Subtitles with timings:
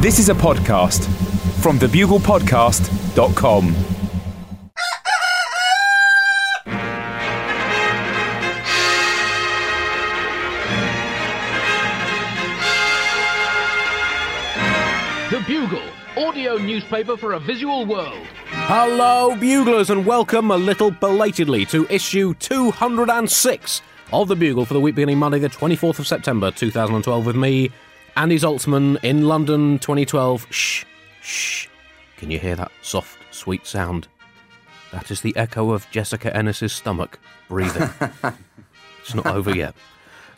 [0.00, 1.04] This is a podcast
[1.60, 3.66] from thebuglepodcast.com.
[15.28, 15.82] The Bugle,
[16.16, 18.26] audio newspaper for a visual world.
[18.46, 23.82] Hello, buglers, and welcome a little belatedly to issue 206
[24.14, 27.70] of The Bugle for the week beginning Monday, the 24th of September 2012, with me,
[28.16, 30.46] Andy Zaltzman, in London 2012.
[30.50, 30.84] Shh,
[31.20, 31.66] shh.
[32.16, 34.08] Can you hear that soft, sweet sound?
[34.92, 37.18] That is the echo of Jessica Ennis's stomach
[37.48, 37.88] breathing.
[39.00, 39.74] it's not over yet.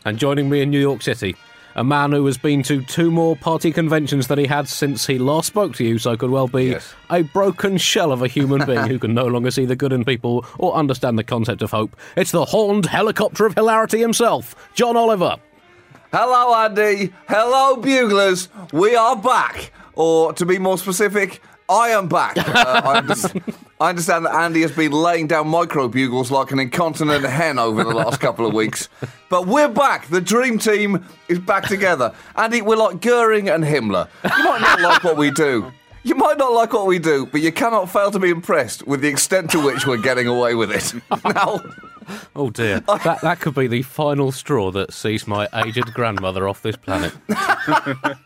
[0.05, 1.35] And joining me in New York City,
[1.75, 5.17] a man who has been to two more party conventions than he had since he
[5.17, 6.93] last spoke to you, so could well be Yes.
[7.09, 10.05] a broken shell of a human being who can no longer see the good in
[10.05, 11.95] people or understand the concept of hope.
[12.15, 15.37] It's the horned helicopter of hilarity himself, John Oliver.
[16.15, 17.11] Hello, Andy.
[17.27, 18.47] Hello, buglers.
[18.71, 19.71] We are back.
[19.95, 22.37] Or, to be more specific, I am back.
[22.37, 23.15] Uh, I, under-
[23.81, 27.83] I understand that Andy has been laying down micro bugles like an incontinent hen over
[27.83, 28.89] the last couple of weeks.
[29.29, 30.05] But we're back.
[30.07, 32.13] The dream team is back together.
[32.35, 34.07] Andy, we're like Goering and Himmler.
[34.23, 35.71] You might not like what we do.
[36.03, 39.01] You might not like what we do, but you cannot fail to be impressed with
[39.01, 40.93] the extent to which we're getting away with it.
[41.33, 41.59] Now,
[42.35, 46.61] Oh dear, that, that could be the final straw that sees my aged grandmother off
[46.61, 47.13] this planet.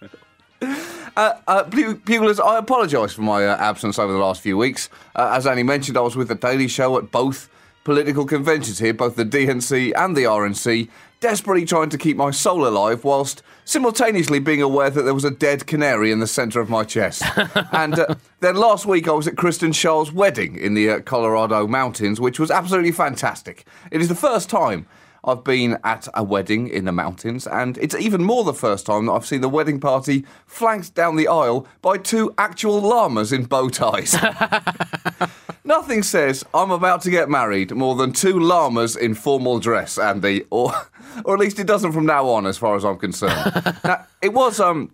[1.17, 4.87] Uh, Bu- Buglers, I apologise for my uh, absence over the last few weeks.
[5.15, 7.49] Uh, as Annie mentioned, I was with the Daily Show at both
[7.83, 10.89] political conventions here, both the DNC and the RNC,
[11.19, 15.31] desperately trying to keep my soul alive whilst simultaneously being aware that there was a
[15.31, 17.23] dead canary in the centre of my chest.
[17.71, 21.67] and uh, then last week I was at Kristen Schaal's wedding in the uh, Colorado
[21.67, 23.65] mountains, which was absolutely fantastic.
[23.91, 24.87] It is the first time
[25.23, 29.07] I've been at a wedding in the mountains, and it's even more the first time
[29.07, 33.43] that I've seen the wedding party flanked down the aisle by two actual llamas in
[33.43, 34.15] bow ties.
[35.67, 40.45] Nothing says I'm about to get married more than two llamas in formal dress, Andy,
[40.49, 40.71] or
[41.25, 43.75] or at least it doesn't from now on, as far as I'm concerned.
[43.83, 44.93] now, it was um.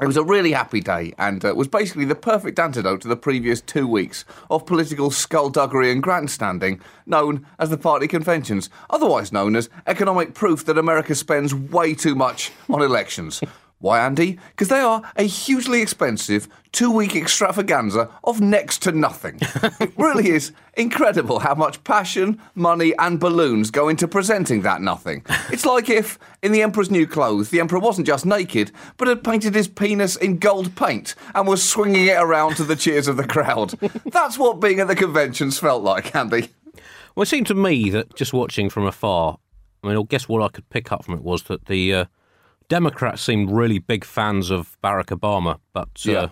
[0.00, 3.16] It was a really happy day and uh, was basically the perfect antidote to the
[3.16, 9.54] previous two weeks of political skullduggery and grandstanding known as the party conventions, otherwise known
[9.54, 13.42] as economic proof that America spends way too much on elections.
[13.80, 14.38] Why, Andy?
[14.50, 19.38] Because they are a hugely expensive two week extravaganza of next to nothing.
[19.80, 25.24] it really is incredible how much passion, money, and balloons go into presenting that nothing.
[25.50, 29.24] It's like if, in The Emperor's New Clothes, the Emperor wasn't just naked, but had
[29.24, 33.16] painted his penis in gold paint and was swinging it around to the cheers of
[33.16, 33.70] the crowd.
[34.04, 36.50] That's what being at the conventions felt like, Andy.
[37.16, 39.38] Well, it seemed to me that just watching from afar,
[39.82, 42.04] I mean, I guess what I could pick up from it was that the uh,
[42.70, 46.28] Democrats seemed really big fans of Barack Obama, but uh, Yeah.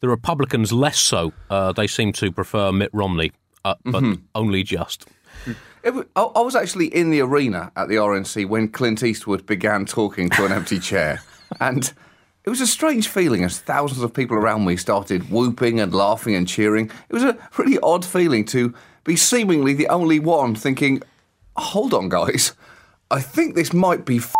[0.00, 1.32] the Republicans less so.
[1.48, 3.30] Uh, they seem to prefer Mitt Romney,
[3.64, 4.02] uh, but
[4.34, 5.06] only just.
[5.84, 10.44] I was actually in the arena at the RNC when Clint Eastwood began talking to
[10.44, 11.22] an empty chair.
[11.60, 11.90] And
[12.44, 16.34] it was a strange feeling as thousands of people around me started whooping and laughing
[16.34, 16.90] and cheering.
[17.08, 18.74] It was a really odd feeling to
[19.04, 21.02] be seemingly the only one thinking,
[21.56, 22.52] hold on, guys,
[23.12, 24.34] I think this might be fing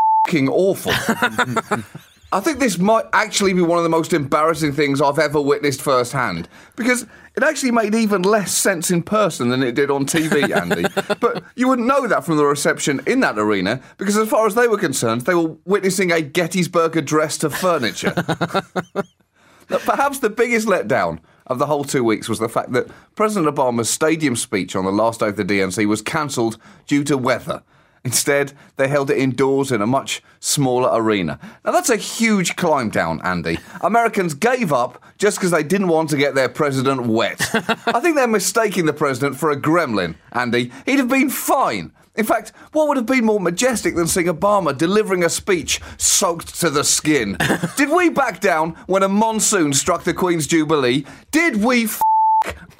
[0.49, 0.93] awful.
[2.31, 5.81] I think this might actually be one of the most embarrassing things I've ever witnessed
[5.81, 6.47] firsthand
[6.77, 10.85] because it actually made even less sense in person than it did on TV, Andy.
[11.21, 14.55] but you wouldn't know that from the reception in that arena because, as far as
[14.55, 18.13] they were concerned, they were witnessing a Gettysburg address to furniture.
[19.69, 23.89] Perhaps the biggest letdown of the whole two weeks was the fact that President Obama's
[23.89, 27.63] stadium speech on the last day of the DNC was cancelled due to weather.
[28.09, 31.39] Instead, they held it indoors in a much smaller arena.
[31.63, 33.59] Now, that's a huge climb down, Andy.
[33.83, 37.39] Americans gave up just because they didn't want to get their president wet.
[37.55, 40.73] I think they're mistaking the president for a gremlin, Andy.
[40.87, 41.93] He'd have been fine.
[42.15, 46.59] In fact, what would have been more majestic than seeing Obama delivering a speech soaked
[46.61, 47.37] to the skin?
[47.77, 51.05] Did we back down when a monsoon struck the Queen's Jubilee?
[51.31, 52.01] Did we f-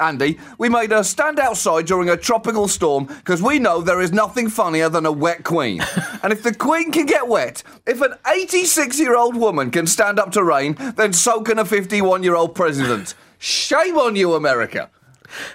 [0.01, 0.39] Andy?
[0.59, 4.49] We made her stand outside during a tropical storm because we know there is nothing
[4.49, 5.81] funnier than a wet Queen.
[6.23, 10.19] and if the Queen can get wet, if an 86 year old woman can stand
[10.19, 13.15] up to rain, then so can a 51 year old president.
[13.39, 14.91] Shame on you, America.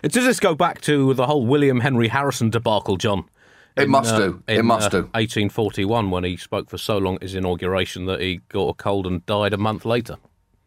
[0.04, 3.26] Does this go back to the whole William Henry Harrison debacle, John?
[3.76, 4.44] It must uh, do.
[4.48, 4.98] It must uh, do.
[5.14, 9.08] 1841, when he spoke for so long at his inauguration that he got a cold
[9.08, 10.18] and died a month later.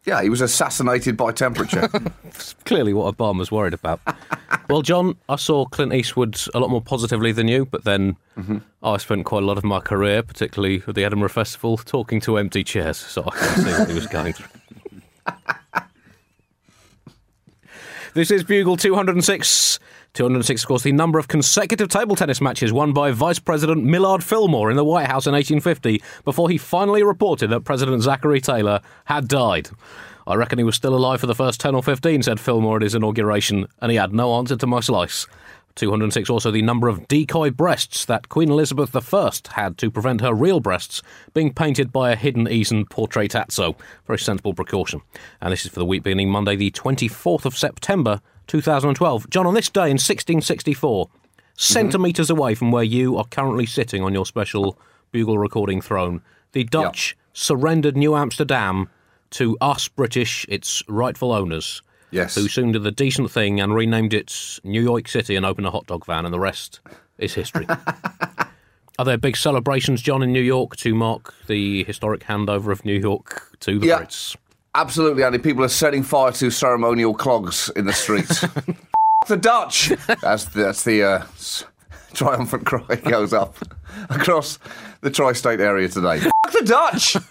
[0.07, 1.89] Yeah, he was assassinated by temperature.
[2.63, 3.99] Clearly, what Obama's worried about.
[4.69, 8.59] well, John, I saw Clint Eastwood a lot more positively than you, but then mm-hmm.
[8.81, 12.37] I spent quite a lot of my career, particularly at the Edinburgh Festival, talking to
[12.37, 14.47] empty chairs, so I can see what he was going through.
[18.13, 19.77] this is Bugle 206.
[20.17, 24.23] 206, of course, the number of consecutive table tennis matches won by Vice President Millard
[24.23, 28.81] Fillmore in the White House in 1850 before he finally reported that President Zachary Taylor
[29.05, 29.69] had died.
[30.25, 32.81] I reckon he was still alive for the first 10 or 15, said Fillmore at
[32.81, 35.27] his inauguration, and he had no answer to my slice.
[35.75, 40.33] 206 also the number of decoy breasts that Queen Elizabeth I had to prevent her
[40.33, 41.03] real breasts
[41.35, 43.75] being painted by a hidden Eason portraitazzo.
[44.07, 45.01] Very sensible precaution.
[45.41, 49.29] And this is for the week beginning Monday, the 24th of September 2012.
[49.29, 51.13] John, on this day in 1664, mm-hmm.
[51.55, 54.77] centimetres away from where you are currently sitting on your special
[55.11, 56.21] bugle recording throne,
[56.53, 58.89] the Dutch surrendered New Amsterdam
[59.31, 61.81] to us British, its rightful owners.
[62.09, 62.35] Yes.
[62.35, 65.71] Who soon did the decent thing and renamed it New York City and opened a
[65.71, 66.79] hot dog van, and the rest
[67.17, 67.67] is history.
[68.99, 72.97] Are there big celebrations, John, in New York to mark the historic handover of New
[72.97, 73.99] York to the Yeah.
[73.99, 74.35] Brits?
[74.77, 75.39] Absolutely, Andy.
[75.39, 78.41] People are setting fire to ceremonial clogs in the streets.
[79.27, 79.91] the Dutch!
[80.21, 81.25] That's the, that's the uh,
[82.13, 83.57] triumphant cry goes up
[84.07, 84.59] across
[85.01, 86.19] the tri state area today.
[86.53, 87.15] the Dutch!
[87.15, 87.25] Of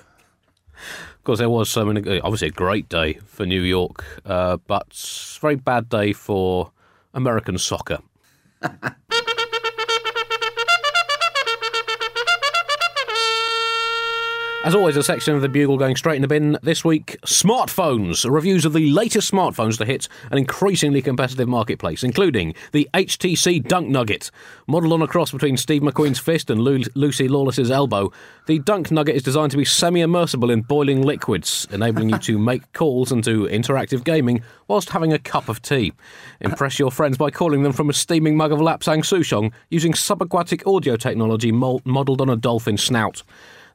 [1.23, 4.93] course, there was um, an- obviously a great day for New York, uh, but
[5.41, 6.73] very bad day for
[7.15, 7.99] American soccer.
[14.67, 16.59] As always, a section of the Bugle going straight in the bin.
[16.61, 18.29] This week, smartphones.
[18.29, 23.87] Reviews of the latest smartphones to hit an increasingly competitive marketplace, including the HTC Dunk
[23.87, 24.33] Nugget.
[24.67, 28.11] Modelled on a cross between Steve McQueen's fist and Lu- Lucy Lawless's elbow,
[28.49, 32.37] the Dunk Nugget is designed to be semi immersible in boiling liquids, enabling you to
[32.37, 35.93] make calls and do interactive gaming whilst having a cup of tea.
[36.41, 40.67] Impress your friends by calling them from a steaming mug of Lapsang Souchong using subaquatic
[40.67, 43.23] audio technology modelled on a dolphin snout.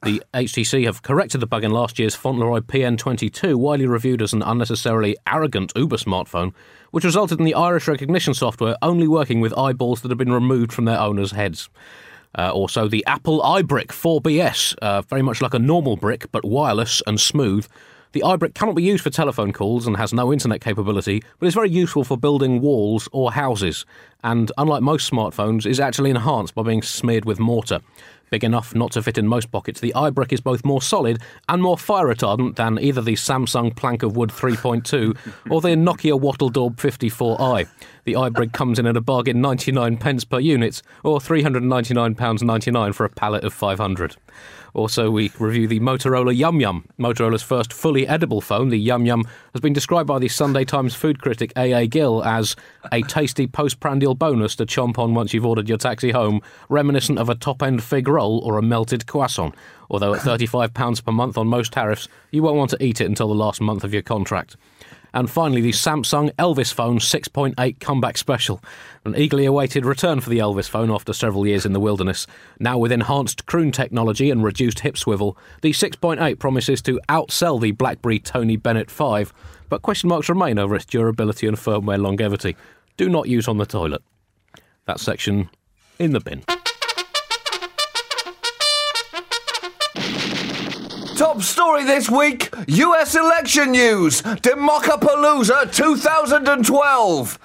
[0.04, 4.42] The HTC have corrected the bug in last year's Fauntleroy PN22, widely reviewed as an
[4.42, 6.52] unnecessarily arrogant Uber smartphone,
[6.90, 10.72] which resulted in the iris recognition software only working with eyeballs that had been removed
[10.72, 11.70] from their owners' heads.
[12.36, 17.00] Uh, also, the Apple iBrick 4BS, uh, very much like a normal brick, but wireless
[17.06, 17.68] and smooth.
[18.10, 21.54] The iBrick cannot be used for telephone calls and has no internet capability, but is
[21.54, 23.86] very useful for building walls or houses.
[24.24, 27.80] And unlike most smartphones, is actually enhanced by being smeared with mortar.
[28.32, 31.20] Big enough not to fit in most pockets, the iBrick is both more solid
[31.50, 36.18] and more fire retardant than either the Samsung Plank of Wood 3.2 or the Nokia
[36.18, 37.68] Wattle Daub 54i.
[38.04, 43.10] The iBrick comes in at a bargain 99 pence per unit or £399.99 for a
[43.10, 44.16] pallet of 500.
[44.74, 46.86] Also, we review the Motorola Yum Yum.
[46.98, 50.94] Motorola's first fully edible phone, the Yum Yum, has been described by the Sunday Times
[50.94, 51.86] food critic A.A.
[51.86, 52.56] Gill as
[52.90, 56.40] a tasty postprandial bonus to chomp on once you've ordered your taxi home,
[56.70, 59.54] reminiscent of a top end fig roll or a melted croissant.
[59.90, 63.28] Although at £35 per month on most tariffs, you won't want to eat it until
[63.28, 64.56] the last month of your contract.
[65.14, 68.62] And finally, the Samsung Elvis Phone 6.8 comeback special.
[69.04, 72.26] An eagerly awaited return for the Elvis phone after several years in the wilderness.
[72.58, 77.72] Now with enhanced croon technology and reduced hip swivel, the 6.8 promises to outsell the
[77.72, 79.32] BlackBerry Tony Bennett 5,
[79.68, 82.56] but question marks remain over its durability and firmware longevity.
[82.96, 84.02] Do not use on the toilet.
[84.86, 85.50] That section
[85.98, 86.42] in the bin.
[91.16, 97.38] Top story this week US election news Democrapalooza 2012.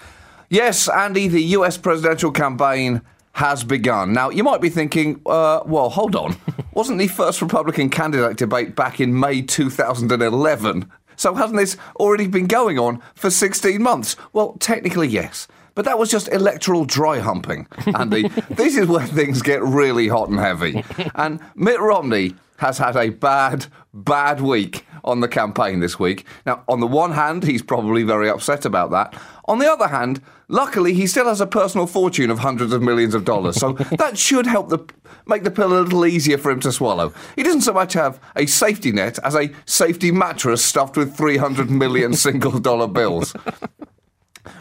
[0.49, 3.01] Yes, Andy, the US presidential campaign
[3.33, 4.13] has begun.
[4.13, 6.37] Now, you might be thinking, uh, well, hold on.
[6.73, 10.89] Wasn't the first Republican candidate debate back in May 2011?
[11.17, 14.15] So hasn't this already been going on for 16 months?
[14.33, 15.47] Well, technically, yes.
[15.75, 18.27] But that was just electoral dry humping, Andy.
[18.49, 20.83] this is where things get really hot and heavy.
[21.13, 26.25] And Mitt Romney has had a bad, bad week on the campaign this week.
[26.45, 29.19] Now, on the one hand, he's probably very upset about that.
[29.45, 33.15] On the other hand, luckily, he still has a personal fortune of hundreds of millions
[33.15, 33.55] of dollars.
[33.55, 34.79] So that should help the,
[35.25, 37.13] make the pill a little easier for him to swallow.
[37.35, 41.69] He doesn't so much have a safety net as a safety mattress stuffed with 300
[41.69, 43.33] million single dollar bills.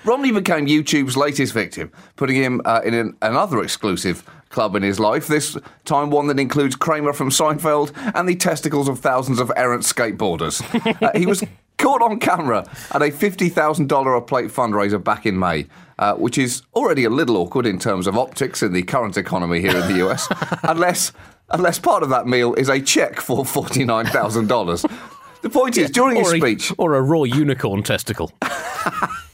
[0.04, 4.98] Romney became YouTube's latest victim, putting him uh, in an, another exclusive club in his
[5.00, 9.50] life, this time one that includes Kramer from Seinfeld and the testicles of thousands of
[9.56, 10.62] errant skateboarders.
[11.02, 11.44] Uh, he was
[11.78, 12.60] caught on camera
[12.92, 15.66] at a $50,000 a plate fundraiser back in May,
[15.98, 19.60] uh, which is already a little awkward in terms of optics in the current economy
[19.60, 20.26] here in the US,
[20.62, 21.12] unless,
[21.50, 24.90] unless part of that meal is a check for $49,000.
[25.42, 28.32] The point is, during his a, speech, or a raw unicorn testicle.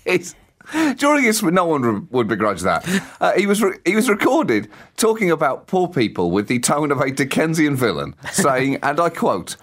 [0.05, 0.35] it's,
[0.97, 2.87] during his no one would begrudge that.
[3.21, 7.01] Uh, he was re- he was recorded talking about poor people with the tone of
[7.01, 9.57] a Dickensian villain, saying, and I quote.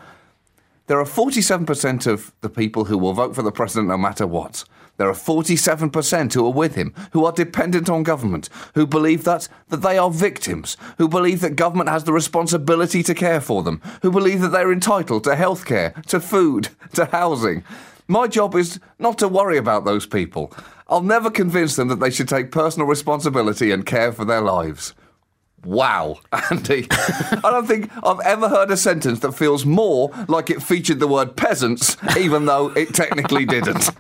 [0.88, 4.63] There are 47% of the people who will vote for the president no matter what.
[5.00, 9.48] There are 47% who are with him, who are dependent on government, who believe that,
[9.70, 13.82] that they are victims, who believe that government has the responsibility to care for them,
[14.01, 17.63] who believe that they're entitled to healthcare, to food, to housing.
[18.10, 20.51] My job is not to worry about those people.
[20.89, 24.93] I'll never convince them that they should take personal responsibility and care for their lives.
[25.63, 26.19] Wow,
[26.51, 26.88] Andy.
[26.89, 31.08] I don't think I've ever heard a sentence that feels more like it featured the
[31.08, 33.89] word peasants, even though it technically didn't.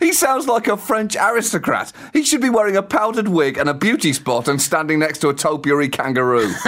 [0.00, 1.92] He sounds like a French aristocrat.
[2.12, 5.30] He should be wearing a powdered wig and a beauty spot and standing next to
[5.30, 6.52] a topiary kangaroo.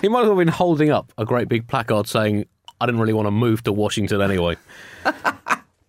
[0.00, 2.46] He might have been holding up a great big placard saying,
[2.80, 4.56] I didn't really want to move to Washington anyway.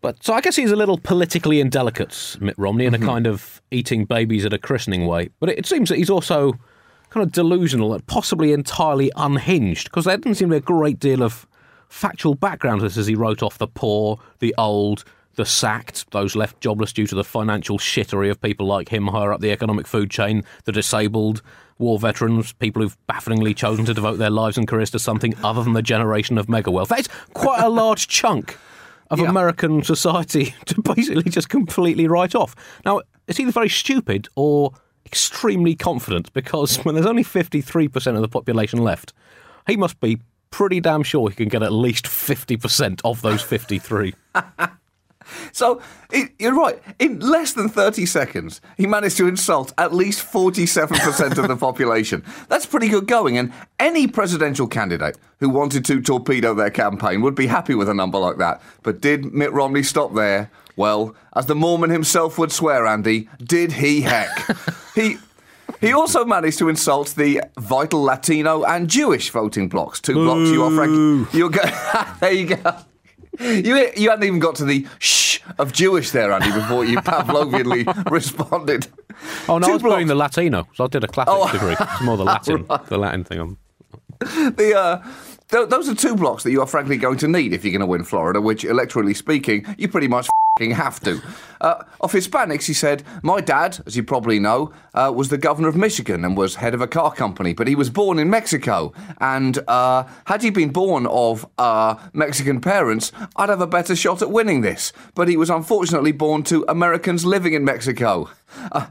[0.06, 3.08] But so I guess he's a little politically indelicate, Mitt Romney, in a mm-hmm.
[3.08, 5.32] kind of eating babies at a christening way.
[5.40, 6.60] But it, it seems that he's also
[7.10, 11.00] kind of delusional and possibly entirely unhinged because there doesn't seem to be a great
[11.00, 11.48] deal of
[11.90, 15.06] factual background to this as he wrote off the poor, the old,
[15.38, 19.34] the sacked, those left jobless due to the financial shittery of people like him higher
[19.34, 21.42] up the economic food chain, the disabled,
[21.80, 25.64] war veterans, people who've bafflingly chosen to devote their lives and careers to something other
[25.64, 26.90] than the generation of mega wealth.
[26.90, 28.60] That is quite a large chunk
[29.12, 29.30] of Yeah.
[29.30, 32.56] American society to basically just completely write off.
[32.86, 34.72] Now, it's either very stupid or
[35.06, 39.14] extremely confident because when there's only 53% of the population left,
[39.68, 40.20] he must be
[40.52, 44.14] pretty damn sure he can get at least 50% of those 53.
[45.52, 46.82] So it, you're right.
[47.00, 52.24] In less than 30 seconds, he managed to insult at least 47% of the population.
[52.50, 53.38] That's pretty good going.
[53.38, 57.94] And any presidential candidate who wanted to torpedo their campaign would be happy with a
[57.94, 58.62] number like that.
[58.84, 60.52] But did Mitt Romney stop there?
[60.76, 64.30] Well, as the Mormon himself would swear, Andy, did he heck?
[64.96, 65.18] he.
[65.82, 70.00] He also managed to insult the vital Latino and Jewish voting blocks.
[70.00, 71.34] Two blocks you are frank.
[71.34, 71.62] You're go-
[72.22, 72.78] there you go.
[73.40, 78.10] You, you hadn't even got to the shh of Jewish there, Andy, before you Pavlovianly
[78.12, 78.88] responded.
[79.48, 79.96] Oh, no, Two I was blocks.
[79.98, 80.68] doing the Latino.
[80.74, 81.52] So I did a classics Oh.
[81.52, 81.76] degree.
[81.80, 83.40] It's more the Latin, the Latin thing.
[83.40, 83.58] I'm,
[84.20, 85.04] The, uh,
[85.50, 87.80] th- those are two blocks that you are frankly going to need if you're going
[87.82, 90.28] to win Florida, which, electorally speaking, you pretty much
[90.58, 91.22] have to.
[91.60, 95.68] Uh, of Hispanics, he said, My dad, as you probably know, uh, was the governor
[95.68, 98.94] of Michigan and was head of a car company, but he was born in Mexico.
[99.20, 104.22] And uh, had he been born of uh, Mexican parents, I'd have a better shot
[104.22, 104.94] at winning this.
[105.14, 108.30] But he was unfortunately born to Americans living in Mexico.
[108.72, 108.88] Uh,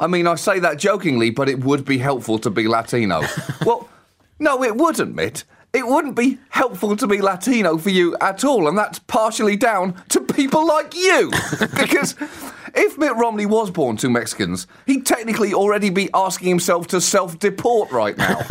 [0.00, 3.22] I mean, I say that jokingly, but it would be helpful to be Latino.
[3.64, 3.88] well,
[4.40, 5.44] no, it wouldn't, Mitt.
[5.76, 10.02] It wouldn't be helpful to be Latino for you at all, and that's partially down
[10.08, 11.30] to people like you.
[11.76, 12.14] because
[12.74, 17.38] if Mitt Romney was born to Mexicans, he'd technically already be asking himself to self
[17.38, 18.40] deport right now.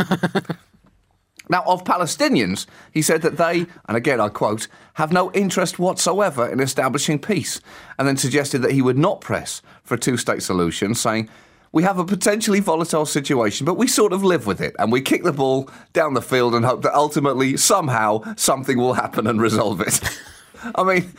[1.48, 6.48] Now, of Palestinians, he said that they, and again I quote, have no interest whatsoever
[6.48, 7.60] in establishing peace,
[8.00, 11.28] and then suggested that he would not press for a two state solution, saying,
[11.76, 15.02] We have a potentially volatile situation, but we sort of live with it, and we
[15.02, 19.42] kick the ball down the field and hope that ultimately, somehow, something will happen and
[19.42, 20.00] resolve it.
[20.74, 21.12] I mean,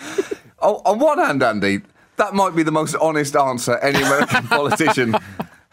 [0.60, 1.82] on on one hand, Andy,
[2.16, 5.16] that might be the most honest answer any American politician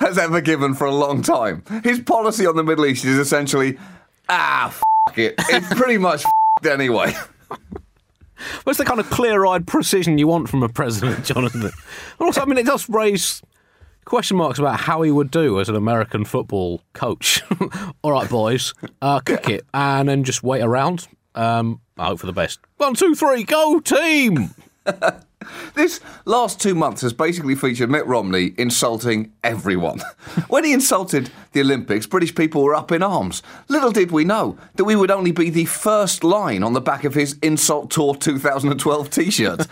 [0.01, 1.63] has ever given for a long time.
[1.83, 3.79] His policy on the Middle East is essentially,
[4.29, 4.83] ah, f-
[5.17, 5.35] it.
[5.49, 6.27] It's pretty much
[6.63, 7.15] f- anyway.
[8.65, 11.71] What's the kind of clear-eyed precision you want from a president, Jonathan?
[12.21, 13.41] also, I mean, it does raise
[14.05, 17.43] question marks about how he would do as an American football coach.
[18.03, 21.09] All right, boys, uh, kick it and then just wait around.
[21.35, 22.61] Um, I hope for the best.
[22.77, 24.55] One, two, three, go team!
[25.75, 30.01] This last two months has basically featured Mitt Romney insulting everyone.
[30.49, 33.43] when he insulted the Olympics, British people were up in arms.
[33.69, 37.05] Little did we know that we would only be the first line on the back
[37.05, 39.67] of his Insult Tour 2012 t shirt.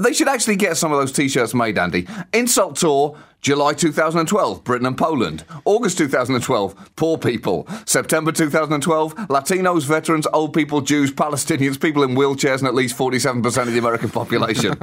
[0.00, 2.06] they should actually get some of those t shirts made, Andy.
[2.32, 3.16] Insult Tour.
[3.42, 5.44] July 2012, Britain and Poland.
[5.64, 7.66] August 2012, poor people.
[7.86, 13.44] September 2012, Latinos, veterans, old people, Jews, Palestinians, people in wheelchairs, and at least 47%
[13.62, 14.78] of the American population.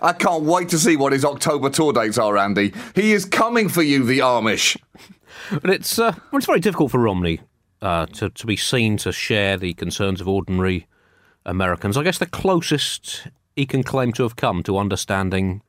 [0.00, 2.72] I can't wait to see what his October tour dates are, Andy.
[2.94, 4.76] He is coming for you, the Amish.
[5.50, 7.40] But it's uh, it's very difficult for Romney
[7.82, 10.86] uh, to to be seen to share the concerns of ordinary
[11.44, 11.96] Americans.
[11.96, 15.62] I guess the closest he can claim to have come to understanding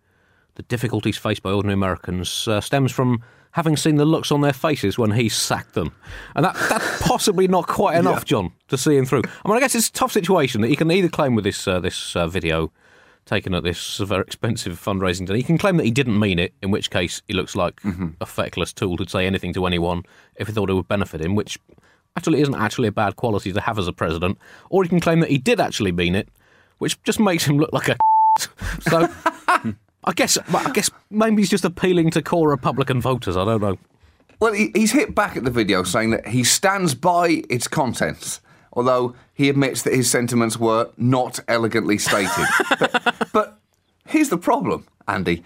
[0.58, 4.54] the difficulties faced by ordinary Americans uh, stems from having seen the looks on their
[4.54, 5.94] faces when he sacked them,
[6.36, 9.22] and that that's possibly not quite enough, John, to see him through.
[9.24, 11.68] I mean, I guess it's a tough situation that he can either claim with this
[11.68, 12.72] uh, this uh, video
[13.26, 15.38] taken at this very expensive fundraising dinner.
[15.38, 17.82] He can claim that he didn't mean it, in which case he looks like
[18.22, 20.04] a feckless tool who'd say anything to anyone
[20.38, 21.60] if he thought it would benefit him, which
[22.16, 24.38] actually isn't actually a bad quality to have as a president,
[24.70, 26.30] or he can claim that he did actually mean it,
[26.80, 27.98] which just makes him look like a.
[28.82, 29.08] so,
[30.08, 33.36] I guess I guess maybe he's just appealing to core Republican voters.
[33.36, 33.78] I don't know.
[34.40, 38.40] Well, he, he's hit back at the video saying that he stands by its contents,
[38.72, 42.48] although he admits that his sentiments were not elegantly stated.
[42.80, 43.60] but, but
[44.06, 45.44] here's the problem, Andy.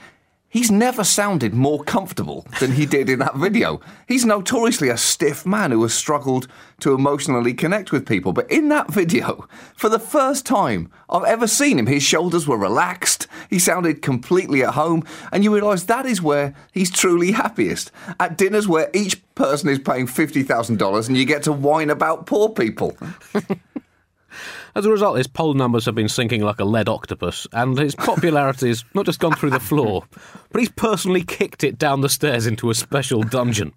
[0.52, 3.80] He's never sounded more comfortable than he did in that video.
[4.06, 6.50] He's notoriously a stiff man who has struggled
[6.82, 8.34] to emotionally connect with people.
[8.34, 12.58] But in that video, for the first time I've ever seen him, his shoulders were
[12.58, 13.28] relaxed.
[13.50, 15.06] He sounded completely at home.
[15.32, 17.90] And you realise that is where he's truly happiest.
[18.20, 22.50] At dinners where each person is paying $50,000 and you get to whine about poor
[22.50, 22.98] people.
[24.76, 27.96] As a result, his poll numbers have been sinking like a lead octopus, and his
[27.96, 30.04] popularity has not just gone through the floor,
[30.52, 33.74] but he's personally kicked it down the stairs into a special dungeon.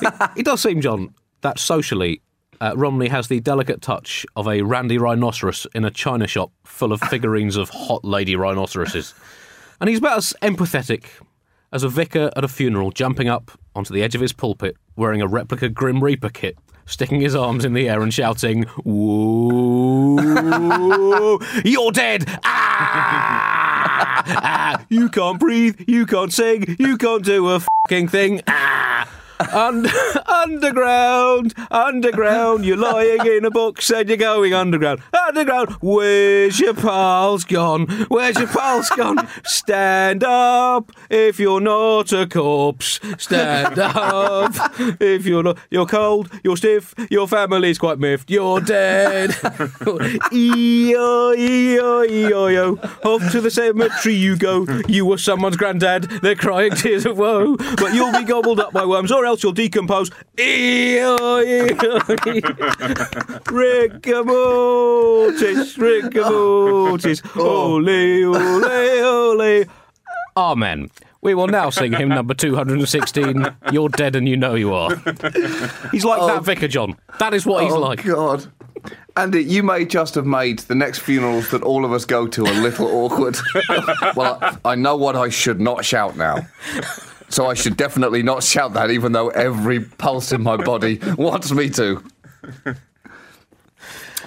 [0.00, 2.22] It, it does seem, John, that socially,
[2.60, 6.92] uh, Romney has the delicate touch of a randy rhinoceros in a china shop full
[6.92, 9.14] of figurines of hot lady rhinoceroses.
[9.80, 11.06] And he's about as empathetic
[11.72, 15.20] as a vicar at a funeral jumping up onto the edge of his pulpit wearing
[15.20, 20.18] a replica Grim Reaper kit sticking his arms in the air and shouting, Whoa,
[21.64, 22.24] you're dead!
[22.44, 24.22] Ah!
[24.26, 24.84] ah!
[24.88, 28.42] You can't breathe, you can't sing, you can't do a fucking thing.
[28.46, 29.08] Ah!
[29.52, 29.90] Und-
[30.26, 35.02] underground, underground, you're lying in a box and you're going underground.
[35.34, 37.86] Underground, where's your pals gone?
[38.08, 39.26] Where's your pals gone?
[39.46, 43.00] Stand up if you're not a corpse.
[43.16, 44.52] Stand up
[45.00, 45.56] if you're not.
[45.70, 49.34] You're cold, you're stiff, your family's quite miffed, you're dead.
[50.30, 54.66] E-O, E-O, E-O, Off to the cemetery you go.
[54.86, 57.56] You were someone's granddad, they're crying tears of woe.
[57.56, 60.10] But you'll be gobbled up by worms or else you'll decompose.
[60.38, 62.00] E-O, E-O,
[65.22, 67.22] Mortis, rigor mortis.
[67.36, 69.64] Ole, ole, ole.
[70.36, 70.90] Amen.
[71.20, 74.96] We will now sing hymn number 216, You're Dead and You Know You Are.
[75.92, 76.40] He's like that oh.
[76.40, 76.96] vicar, John.
[77.20, 78.04] That is what he's oh, like.
[78.04, 78.50] God.
[79.16, 82.42] Andy, you may just have made the next funerals that all of us go to
[82.42, 83.36] a little awkward.
[84.16, 86.38] well, I know what I should not shout now.
[87.28, 91.52] So I should definitely not shout that, even though every pulse in my body wants
[91.52, 92.02] me to.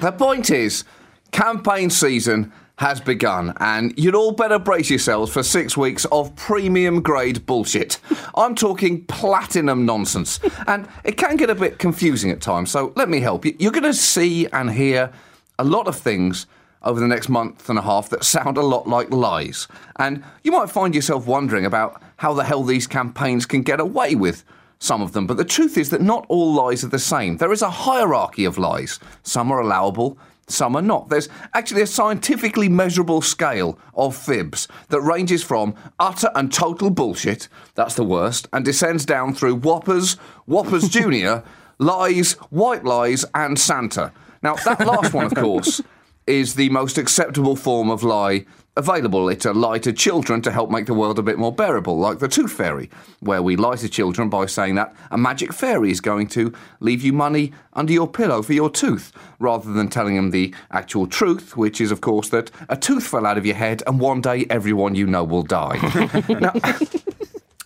[0.01, 0.83] The point is,
[1.31, 7.01] campaign season has begun, and you'd all better brace yourselves for six weeks of premium
[7.01, 7.99] grade bullshit.
[8.35, 13.07] I'm talking platinum nonsense, and it can get a bit confusing at times, so let
[13.09, 13.55] me help you.
[13.59, 15.11] You're going to see and hear
[15.57, 16.47] a lot of things
[16.83, 19.67] over the next month and a half that sound a lot like lies.
[19.97, 24.15] And you might find yourself wondering about how the hell these campaigns can get away
[24.15, 24.43] with
[24.79, 25.27] some of them.
[25.27, 27.37] But the truth is that not all lies are the same.
[27.37, 28.99] There is a hierarchy of lies.
[29.23, 31.09] Some are allowable, some are not.
[31.09, 37.47] There's actually a scientifically measurable scale of fibs that ranges from utter and total bullshit,
[37.73, 41.43] that's the worst, and descends down through Whoppers, Whoppers Junior,
[41.79, 44.11] lies, white lies, and Santa.
[44.43, 45.81] Now, that last one, of course,
[46.27, 48.45] is the most acceptable form of lie
[48.77, 49.29] available.
[49.29, 52.19] It's a lie to children to help make the world a bit more bearable, like
[52.19, 56.01] the Tooth Fairy, where we lie to children by saying that a magic fairy is
[56.01, 60.31] going to leave you money under your pillow for your tooth, rather than telling them
[60.31, 63.81] the actual truth, which is, of course, that a tooth fell out of your head
[63.87, 65.77] and one day everyone you know will die.
[66.29, 66.53] now,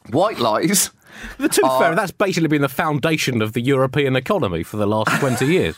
[0.09, 0.91] white lies.
[1.37, 5.19] The Tooth Fairy, that's basically been the foundation of the European economy for the last
[5.19, 5.75] 20 years.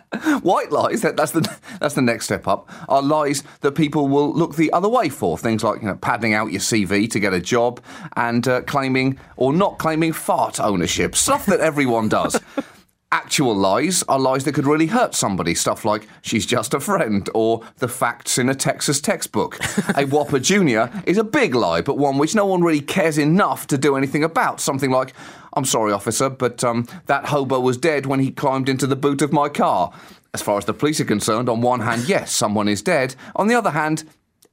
[0.42, 1.40] White lies, that, that's, the,
[1.80, 5.38] that's the next step up, are lies that people will look the other way for.
[5.38, 7.80] Things like you know, padding out your CV to get a job
[8.16, 11.14] and uh, claiming or not claiming fart ownership.
[11.16, 12.38] Stuff that everyone does.
[13.12, 15.54] Actual lies are lies that could really hurt somebody.
[15.54, 19.58] Stuff like she's just a friend or the facts in a Texas textbook.
[19.96, 20.84] a Whopper Jr.
[21.06, 24.24] is a big lie, but one which no one really cares enough to do anything
[24.24, 24.60] about.
[24.60, 25.12] Something like,
[25.54, 29.22] I'm sorry, officer, but um, that hobo was dead when he climbed into the boot
[29.22, 29.92] of my car.
[30.34, 33.14] As far as the police are concerned, on one hand, yes, someone is dead.
[33.36, 34.04] On the other hand,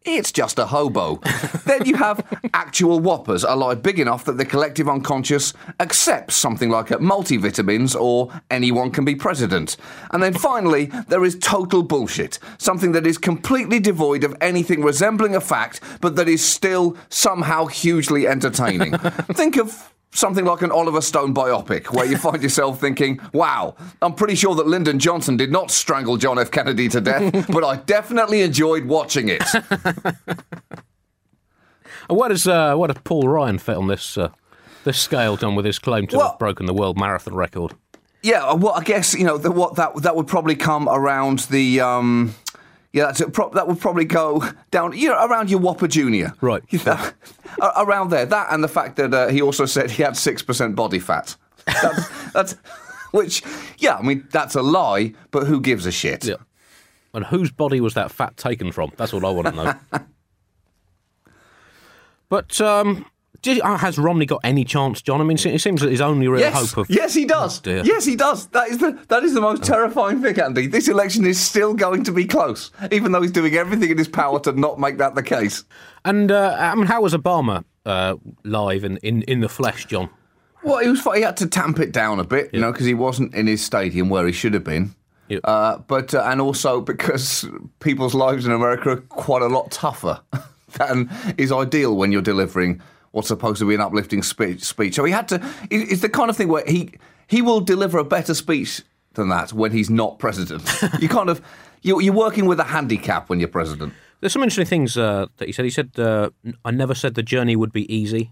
[0.06, 1.16] it's just a hobo.
[1.66, 6.70] then you have actual whoppers, a lie big enough that the collective unconscious accepts something
[6.70, 9.78] like a multivitamins or anyone can be president.
[10.12, 15.36] And then finally, there is total bullshit, something that is completely devoid of anything resembling
[15.36, 18.98] a fact, but that is still somehow hugely entertaining.
[19.34, 24.14] Think of something like an Oliver Stone biopic, where you find yourself thinking, wow, I'm
[24.14, 26.52] pretty sure that Lyndon Johnson did not strangle John F.
[26.52, 29.44] Kennedy to death, but I definitely enjoyed watching it.
[32.08, 34.30] What does, uh, what does Paul Ryan fit on this, uh,
[34.84, 37.74] this scale, done with his claim to Well- have broken the world marathon record?
[38.24, 41.80] Yeah, well, I guess you know the, what that that would probably come around the.
[41.80, 42.34] Um,
[42.92, 46.34] yeah, that's it, pro- that would probably go down, you know, around your Whopper Junior,
[46.42, 46.64] Right.
[46.70, 47.12] You know,
[47.78, 48.26] around there.
[48.26, 51.36] That and the fact that uh, he also said he had six percent body fat.
[51.66, 52.54] That's, that's
[53.12, 53.44] which,
[53.78, 56.26] yeah, I mean that's a lie, but who gives a shit?
[56.26, 56.36] Yeah.
[57.14, 58.92] And whose body was that fat taken from?
[58.98, 59.74] That's what I want to know.
[62.30, 63.06] but um,
[63.44, 65.22] has Romney got any chance, John?
[65.22, 67.62] I mean, it seems that his only real Yes, hope of yes, he does.
[67.66, 68.48] Oh, yes, he does.
[68.48, 70.68] That is the that is the most terrifying thing, Andy.
[70.68, 74.08] This election is still going to be close, even though he's doing everything in his
[74.08, 75.64] power to not make that the case.
[76.06, 80.10] And uh, I mean, how was Obama uh, live in, in, in the flesh, John?
[80.64, 81.04] Well, he was.
[81.16, 83.64] He had to tamp it down a bit, you know, because he wasn't in his
[83.64, 84.94] stadium where he should have been.
[85.30, 85.40] Yeah.
[85.44, 87.48] Uh, but uh, and also because
[87.80, 90.20] people's lives in America are quite a lot tougher
[90.78, 94.64] than is ideal when you're delivering what's supposed to be an uplifting speech.
[94.64, 94.96] speech.
[94.96, 95.42] So he had to.
[95.70, 96.92] It's the kind of thing where he
[97.28, 98.82] he will deliver a better speech
[99.14, 100.64] than that when he's not president.
[101.00, 101.42] you kind of
[101.82, 103.94] you, you're working with a handicap when you're president.
[104.20, 105.66] There's some interesting things uh, that he said.
[105.66, 106.30] He said, uh,
[106.66, 108.32] "I never said the journey would be easy."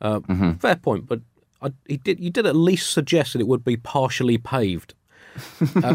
[0.00, 0.20] Uh,
[0.58, 1.20] Fair point, but
[1.60, 2.20] I, he did.
[2.20, 4.94] You did at least suggest that it would be partially paved.
[5.84, 5.94] Uh,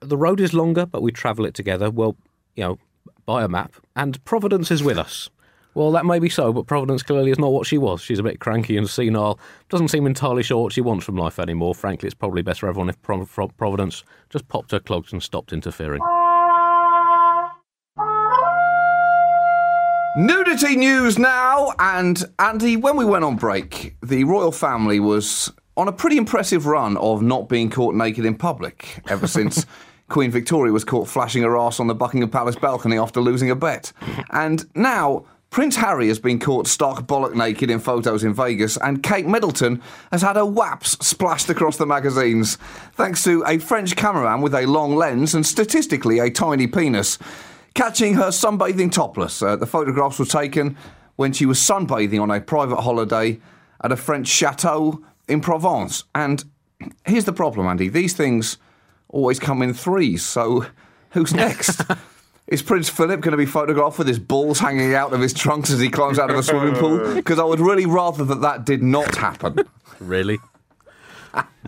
[0.00, 1.90] the road is longer, but we travel it together.
[1.90, 2.16] Well,
[2.54, 2.78] you know,
[3.24, 5.30] by a map, and Providence is with us.
[5.74, 8.00] Well, that may be so, but Providence clearly is not what she was.
[8.00, 9.40] She's a bit cranky and senile.
[9.68, 11.74] Doesn't seem entirely sure what she wants from life anymore.
[11.74, 15.20] Frankly, it's probably best for everyone if Pro- Pro- Providence just popped her clogs and
[15.20, 16.00] stopped interfering.
[20.16, 22.76] Nudity news now, and Andy.
[22.76, 27.20] When we went on break, the royal family was on a pretty impressive run of
[27.20, 29.66] not being caught naked in public ever since
[30.08, 33.56] Queen Victoria was caught flashing her ass on the Buckingham Palace balcony after losing a
[33.56, 33.92] bet,
[34.30, 35.24] and now.
[35.54, 39.80] Prince Harry has been caught stark bollock naked in photos in Vegas, and Kate Middleton
[40.10, 42.56] has had her waps splashed across the magazines,
[42.94, 47.20] thanks to a French cameraman with a long lens and statistically a tiny penis
[47.74, 49.40] catching her sunbathing topless.
[49.42, 50.76] Uh, the photographs were taken
[51.14, 53.40] when she was sunbathing on a private holiday
[53.84, 56.02] at a French chateau in Provence.
[56.16, 56.42] And
[57.06, 57.88] here's the problem, Andy.
[57.88, 58.58] These things
[59.08, 60.66] always come in threes, so
[61.10, 61.80] who's next?
[62.46, 65.70] Is Prince Philip going to be photographed with his balls hanging out of his trunks
[65.70, 67.14] as he climbs out of a swimming pool?
[67.14, 69.58] Because I would really rather that that did not happen.
[70.00, 70.38] Really?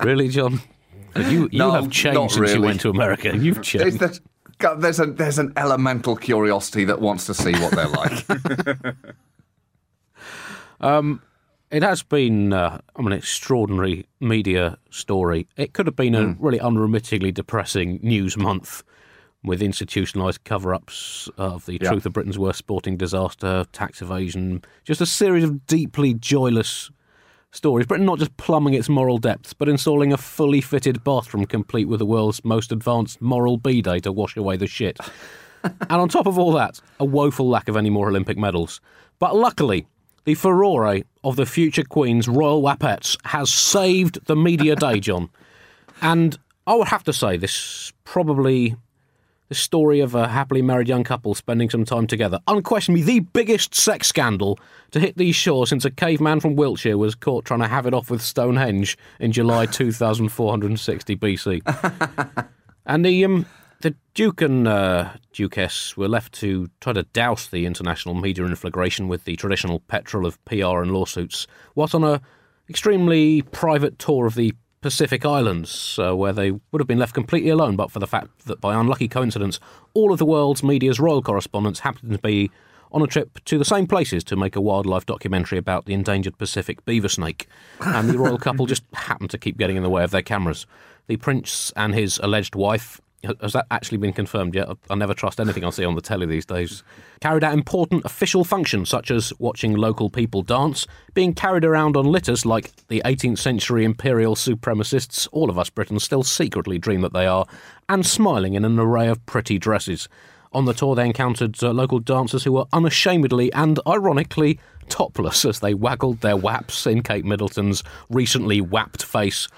[0.03, 0.61] really, John?
[1.15, 2.67] You, you No, have changed not since you really.
[2.67, 3.35] went to America.
[3.37, 3.99] You've There's, changed.
[4.01, 4.21] there's,
[4.59, 8.27] God, there's, a, there's an elemental curiosity that wants to see what they're like.
[11.71, 15.49] It has been, uh, I mean, an extraordinary media story.
[15.57, 18.83] It could have been a really unremittingly depressing news month
[19.46, 21.90] with institutionalised cover ups of the Yeah.
[21.90, 26.90] truth of Britain's worst sporting disaster, tax evasion, just a series of deeply joyless
[27.52, 27.87] stories.
[27.87, 32.00] Britain not just plumbing its moral depths, but installing a fully fitted bathroom complete with
[32.00, 34.98] the world's most advanced moral bidet to wash away the shit.
[35.64, 38.80] and on top of all that, a woeful lack of any more Olympic medals.
[39.18, 39.87] But luckily,
[40.24, 45.30] the furore of the future Queen's royal wapettes has saved the media day, John.
[46.02, 48.76] And I would have to say, this probably
[49.48, 52.40] the story of a happily married young couple spending some time together.
[52.46, 54.59] Unquestionably, the biggest sex scandal
[54.90, 57.94] to hit these shores since a caveman from Wiltshire was caught trying to have it
[57.94, 62.46] off with Stonehenge in July 2460 BC.
[62.87, 63.46] and the um,
[63.80, 69.06] the Duke and uh, Duchess were left to try to douse the international media inflagration
[69.06, 72.20] with the traditional petrol of PR and lawsuits, whilst on a
[72.68, 74.54] extremely private tour of the
[74.87, 78.46] Pacific Islands, uh, where they would have been left completely alone, but for the fact
[78.46, 79.59] that by unlucky coincidence,
[79.94, 82.53] all of the world's media's royal correspondents happened to be
[82.92, 86.38] on a trip to the same places to make a wildlife documentary about the endangered
[86.38, 87.49] Pacific beaver snake.
[87.81, 90.66] And the royal couple just happened to keep getting in the way of their cameras.
[91.09, 93.01] The prince and his alleged wife
[93.41, 94.69] has that actually been confirmed yet?
[94.91, 96.83] I- never trust anything I see on the telly these days.
[97.21, 102.07] Carried out important official functions such as watching local people dance, being carried around on
[102.07, 107.12] litters like the 18th century imperial supremacists all of us Britons still secretly dream that
[107.12, 107.47] they are,
[107.89, 110.09] and smiling in an array of pretty dresses.
[110.53, 114.59] On the tour, they encountered uh, local dancers who were unashamedly and ironically
[114.89, 119.49] topless as they waggled their waps in Kate Middleton's recently wapped face.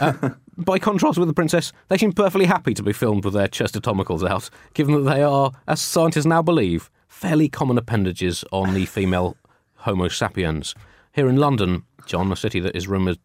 [0.00, 3.48] Uh, by contrast with the princess, they seem perfectly happy to be filmed with their
[3.48, 8.74] chest atomicals out, given that they are, as scientists now believe, fairly common appendages on
[8.74, 9.36] the female
[9.76, 10.74] Homo sapiens.
[11.12, 13.18] Here in London, John, a city that is rumoured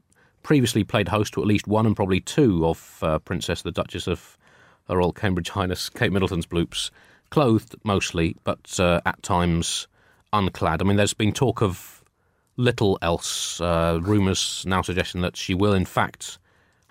[0.44, 4.08] previously played host to at least one and probably two of uh, Princess the Duchess
[4.08, 4.38] of
[4.88, 6.90] Her Royal Cambridge Highness Kate Middleton's bloops,
[7.30, 9.88] clothed mostly, but uh, at times
[10.34, 10.82] unclad.
[10.82, 12.04] I mean, there's been talk of
[12.58, 13.60] little else.
[13.62, 16.40] Uh, rumours now suggesting that she will, in fact,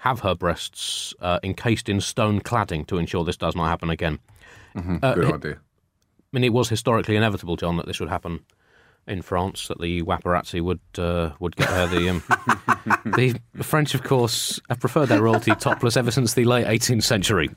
[0.00, 4.18] have her breasts uh, encased in stone cladding to ensure this does not happen again.
[4.74, 5.52] Uh, Good idea.
[5.54, 5.58] I
[6.32, 8.40] mean, it was historically inevitable, John, that this would happen
[9.06, 9.68] in France.
[9.68, 12.22] That the Waparazzi would uh, would get her the um,
[13.04, 17.50] the French, of course, have preferred their royalty topless ever since the late 18th century.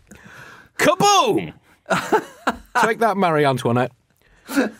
[0.77, 1.53] Kaboom!
[2.81, 3.91] Take that, Marie Antoinette.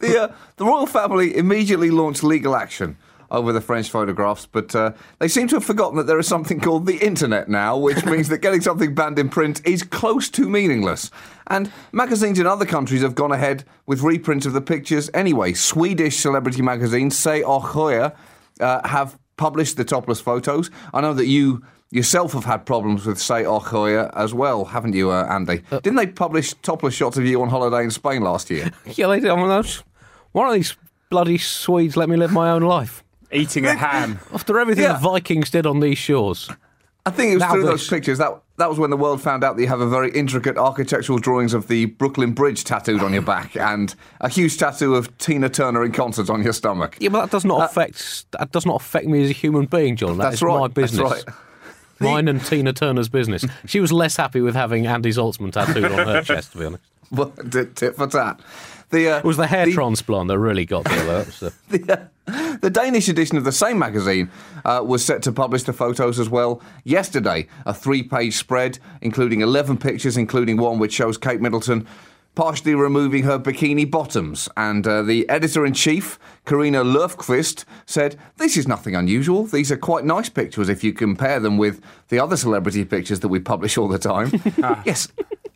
[0.00, 2.98] The, uh, the royal family immediately launched legal action
[3.30, 6.60] over the French photographs, but uh, they seem to have forgotten that there is something
[6.60, 10.48] called the internet now, which means that getting something banned in print is close to
[10.48, 11.10] meaningless.
[11.48, 15.52] And magazines in other countries have gone ahead with reprints of the pictures anyway.
[15.52, 18.14] Swedish celebrity magazines, say Ochoya
[18.60, 20.70] uh, have published the topless photos.
[20.92, 25.10] I know that you yourself have had problems with Say Ahoya as well, haven't you,
[25.10, 25.62] uh, Andy?
[25.70, 28.70] Didn't they publish topless shots of you on holiday in Spain last year?
[28.94, 29.30] Yeah, they did.
[29.30, 29.82] I mean, those,
[30.32, 30.76] one of these
[31.10, 33.04] bloody Swedes let me live my own life.
[33.32, 34.18] Eating a ham.
[34.32, 34.94] After everything Yeah.
[34.94, 36.48] the Vikings did on these shores.
[37.04, 37.70] I think it was Now through this.
[37.70, 40.10] those pictures that that was when the world found out that you have a very
[40.10, 44.94] intricate architectural drawings of the Brooklyn Bridge tattooed on your back and a huge tattoo
[44.96, 46.96] of Tina Turner in concert on your stomach.
[46.98, 49.66] Yeah, but that does not uh, affect that does not affect me as a human
[49.66, 50.18] being, John.
[50.18, 50.58] That That's is right.
[50.58, 51.12] my That's business.
[51.12, 51.24] right.
[52.00, 53.44] Mine and Tina Turner's business.
[53.66, 56.82] She was less happy with having Andy Zaltzman tattooed on her chest, to be honest.
[57.12, 58.40] Well, tit, tit for tat.
[58.90, 60.96] The, uh, It was the hair the, transplant that really got me.
[60.96, 61.22] though.
[61.22, 64.30] That was, uh, the, uh, the Danish edition of the same magazine
[64.64, 67.48] uh, was set to publish the photos as well yesterday.
[67.64, 71.86] A three page spread, including 11 pictures, including one which shows Kate Middleton
[72.36, 74.48] partially removing her bikini bottoms.
[74.56, 79.46] And uh, the editor in chief, Karina Löfqvist, said, This is nothing unusual.
[79.46, 83.28] These are quite nice pictures if you compare them with the other celebrity pictures that
[83.28, 84.30] we publish all the time.
[84.84, 85.08] yes.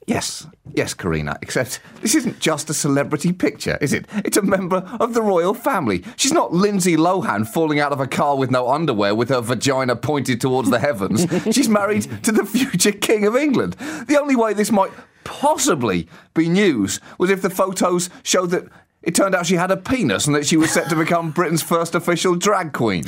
[0.07, 4.07] Yes, yes, Karina, except this isn't just a celebrity picture, is it?
[4.25, 6.03] It's a member of the royal family.
[6.17, 9.95] She's not Lindsay Lohan falling out of a car with no underwear with her vagina
[9.95, 11.27] pointed towards the heavens.
[11.55, 13.75] She's married to the future King of England.
[14.09, 14.91] The only way this might
[15.23, 18.65] possibly be news was if the photos showed that
[19.03, 21.63] it turned out she had a penis and that she was set to become Britain's
[21.63, 23.05] first official drag queen.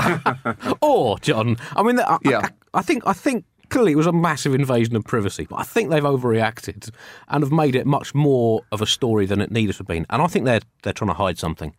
[0.80, 2.38] or John, I mean, I, Yeah.
[2.38, 5.62] I, I think I think clearly it was a massive invasion of privacy, but I
[5.62, 6.90] think they've overreacted
[7.28, 10.04] and have made it much more of a story than it needed to have been.
[10.10, 11.74] And I think they're they're trying to hide something.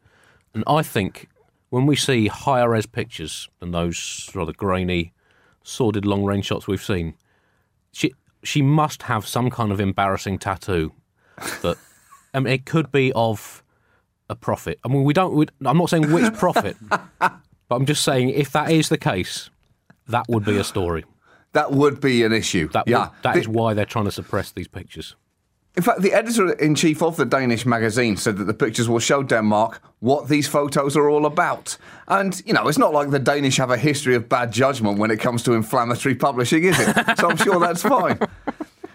[0.54, 1.28] And I think
[1.70, 5.14] when we see higher res pictures than those rather grainy,
[5.64, 7.14] sordid long range shots we've seen,
[7.92, 10.94] she she must have some kind of embarrassing tattoo
[11.62, 11.78] that
[12.34, 13.64] I mean it could be of
[14.30, 14.80] a prophet.
[14.84, 15.34] I mean we don't.
[15.34, 17.32] We, I'm not saying which prophet, but
[17.70, 19.50] I'm just saying if that is the case,
[20.08, 21.04] that would be a story.
[21.54, 22.70] That would be an issue.
[22.70, 23.00] That yeah.
[23.00, 25.16] would, that The- is why they're trying to suppress these pictures.
[25.78, 29.00] In fact, the editor in chief of the Danish magazine said that the pictures will
[29.00, 31.78] show Denmark what these photos are all about.
[32.10, 35.12] And, you know, it's not like the Danish have a history of bad judgment when
[35.12, 37.18] it comes to inflammatory publishing, is it?
[37.18, 38.20] So I'm sure that's fine.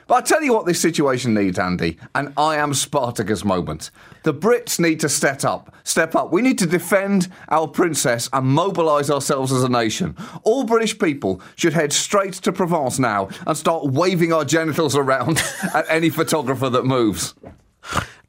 [0.09, 3.90] But I tell you what this situation needs, Andy, an I am Spartacus moment.
[4.23, 5.75] The Brits need to step up.
[5.83, 6.33] Step up.
[6.33, 10.14] We need to defend our princess and mobilise ourselves as a nation.
[10.45, 15.42] All British people should head straight to Provence now and start waving our genitals around
[15.75, 17.35] at any photographer that moves.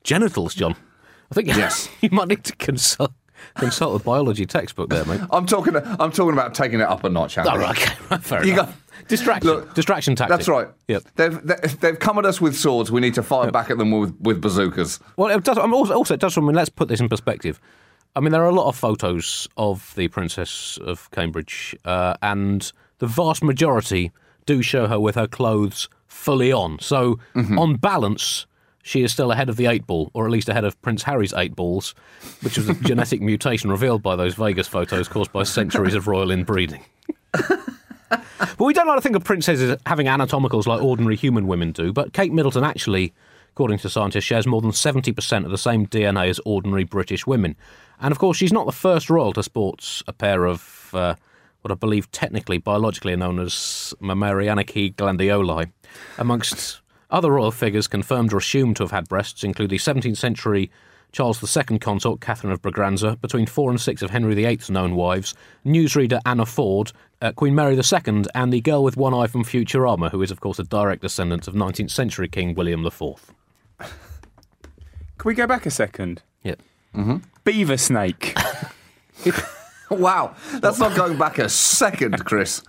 [0.04, 0.76] Genitals, John.
[1.32, 1.90] I think Yes.
[2.02, 3.12] you might need to consult
[3.56, 5.22] consult a biology textbook there, mate.
[5.32, 5.76] I'm talking.
[5.76, 7.50] I'm talking about taking it up a notch, Andy.
[7.54, 8.68] Oh, right, okay, right, fair You enough.
[8.68, 8.76] got-
[9.08, 10.38] distraction, Look, distraction tactic.
[10.38, 10.68] That's right.
[10.88, 11.04] Yep.
[11.16, 12.92] They've, they've come at us with swords.
[12.92, 15.00] We need to fire back at them with, with bazookas.
[15.16, 15.58] Well, it does.
[15.58, 16.38] I mean, also, also, it does.
[16.38, 17.60] I mean, let's put this in perspective.
[18.16, 22.72] I mean, there are a lot of photos of the Princess of Cambridge, uh, and
[22.98, 24.12] the vast majority
[24.46, 26.80] do show her with her clothes fully on.
[26.80, 28.48] So, on balance,
[28.82, 31.34] she is still ahead of the eight ball, or at least ahead of Prince Harry's
[31.34, 31.94] eight balls,
[32.42, 36.32] which was a genetic mutation revealed by those Vegas photos caused by centuries of royal
[36.32, 36.84] inbreeding.
[38.10, 41.92] But we don't like to think of princesses having anatomicals like ordinary human women do.
[41.92, 43.14] But Kate Middleton actually,
[43.50, 47.56] according to scientists, shares more than 70% of the same DNA as ordinary British women.
[48.00, 51.16] And of course, she's not the first royal to sport a pair of uh,
[51.62, 55.72] what I believe technically, biologically, known as Mammarianici glandioli.
[56.18, 60.70] Amongst other royal figures confirmed or assumed to have had breasts include the 17th century
[61.12, 65.34] Charles II consort, Catherine of Braganza, between four and six of Henry VIII's known wives,
[65.66, 66.92] newsreader Anna Ford,
[67.22, 70.40] uh, Queen Mary II, and the girl with one eye from Futurama, who is, of
[70.42, 73.34] course, a direct descendant of 19th century King William IV.
[73.80, 73.90] Can
[75.26, 76.22] we go back a second?
[76.44, 76.62] Yep.
[77.44, 78.38] Beaver snake.
[79.90, 82.62] Wow, that's not going back a second, Chris.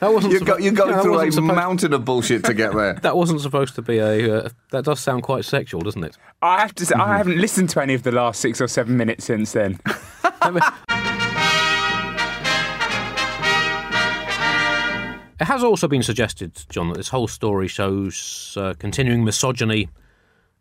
[0.00, 2.54] That wasn't You go, suppo- go no, that through a supposed- mountain of bullshit to
[2.54, 2.94] get there.
[3.02, 4.44] That wasn't supposed to be a.
[4.44, 6.16] Uh, that does sound quite sexual, doesn't it?
[6.40, 8.96] I have to say, I haven't listened to any of the last six or seven
[8.96, 9.78] minutes since then.
[15.40, 19.88] It has also been suggested, John, that this whole story shows uh, continuing misogyny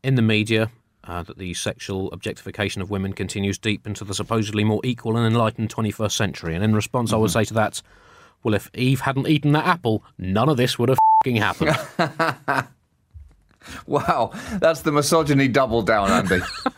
[0.04, 0.70] in the media,
[1.04, 5.26] uh, that the sexual objectification of women continues deep into the supposedly more equal and
[5.26, 6.54] enlightened 21st century.
[6.54, 7.82] And in response, I would say to that,
[8.44, 11.78] well, if Eve hadn't eaten that apple, none of this would have fing happened.
[13.86, 16.40] Wow, that's the misogyny double down, Andy.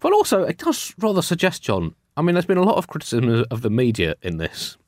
[0.00, 1.94] but also, it does rather suggest, John.
[2.16, 4.78] I mean, there's been a lot of criticism of the media in this,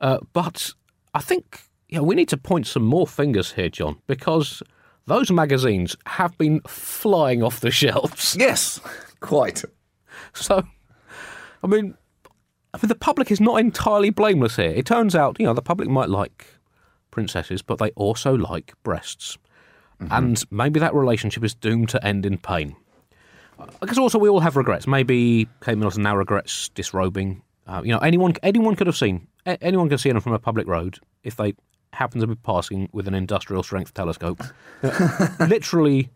[0.00, 0.72] uh, but
[1.14, 4.62] I think yeah, we need to point some more fingers here, John, because
[5.06, 8.36] those magazines have been flying off the shelves.
[8.38, 8.80] yes,
[9.20, 9.64] quite.
[10.32, 10.62] So,
[11.62, 11.96] I mean,
[12.74, 14.70] I mean, the public is not entirely blameless here.
[14.70, 16.46] It turns out, you know, the public might like
[17.12, 19.38] princesses, but they also like breasts.
[20.10, 22.76] And maybe that relationship is doomed to end in pain.
[23.58, 24.86] I guess also we all have regrets.
[24.86, 27.42] Maybe Kate Middleton now regrets disrobing.
[27.66, 30.38] Uh, you know, anyone anyone could have seen anyone could have seen them from a
[30.38, 31.54] public road if they
[31.92, 34.42] happen to be passing with an industrial strength telescope.
[35.40, 36.10] Literally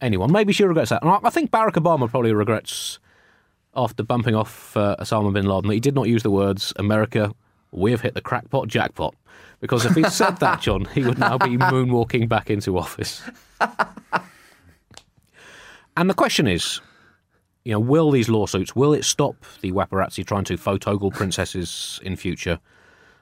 [0.00, 0.30] anyone.
[0.30, 1.02] Maybe she regrets that.
[1.02, 2.98] And I, I think Barack Obama probably regrets
[3.74, 7.32] after bumping off uh, Osama bin Laden that he did not use the words "America,
[7.70, 9.14] we have hit the crackpot jackpot."
[9.60, 13.22] Because if he said that, John, he would now be moonwalking back into office.
[15.96, 16.80] and the question is,
[17.64, 22.16] you know, will these lawsuits will it stop the Waparazzi trying to photogle princesses in
[22.16, 22.58] future,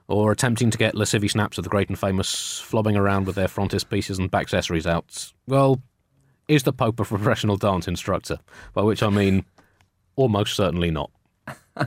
[0.09, 3.49] or attempting to get lascivious snaps of the great and famous flobbing around with their
[3.49, 5.33] frontispieces and back accessories out?
[5.47, 5.83] Well,
[6.49, 8.39] is the Pope a professional dance instructor?
[8.75, 9.45] By which I mean,
[10.21, 11.11] almost certainly not.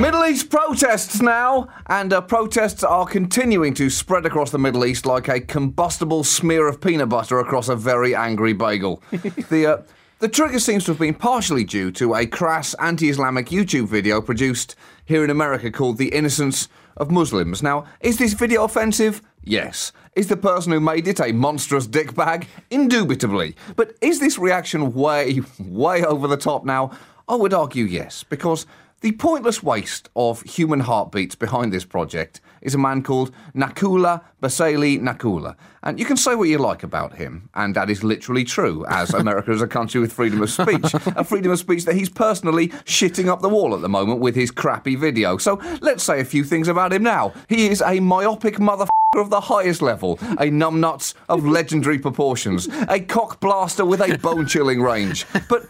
[0.00, 5.04] Middle East protests now, and uh, protests are continuing to spread across the Middle East
[5.04, 9.02] like a combustible smear of peanut butter across a very angry bagel.
[9.50, 9.82] the uh,
[10.20, 14.76] the trigger seems to have been partially due to a crass anti-Islamic YouTube video produced
[15.04, 19.22] here in America called "The Innocence of Muslims." Now, is this video offensive?
[19.44, 19.92] Yes.
[20.16, 22.46] Is the person who made it a monstrous dickbag?
[22.70, 23.54] Indubitably.
[23.76, 26.90] But is this reaction way, way over the top now?
[27.28, 28.66] I would argue yes, because
[29.02, 34.98] the pointless waste of human heartbeats behind this project is a man called Nakoula Basseley
[34.98, 35.54] Nakoula.
[35.82, 39.12] And you can say what you like about him, and that is literally true, as
[39.12, 40.94] America is a country with freedom of speech.
[41.14, 44.34] a freedom of speech that he's personally shitting up the wall at the moment with
[44.34, 45.36] his crappy video.
[45.36, 47.34] So let's say a few things about him now.
[47.48, 53.00] He is a myopic mother of the highest level, a numbnuts of legendary proportions, a
[53.00, 55.26] cock blaster with a bone chilling range.
[55.48, 55.66] But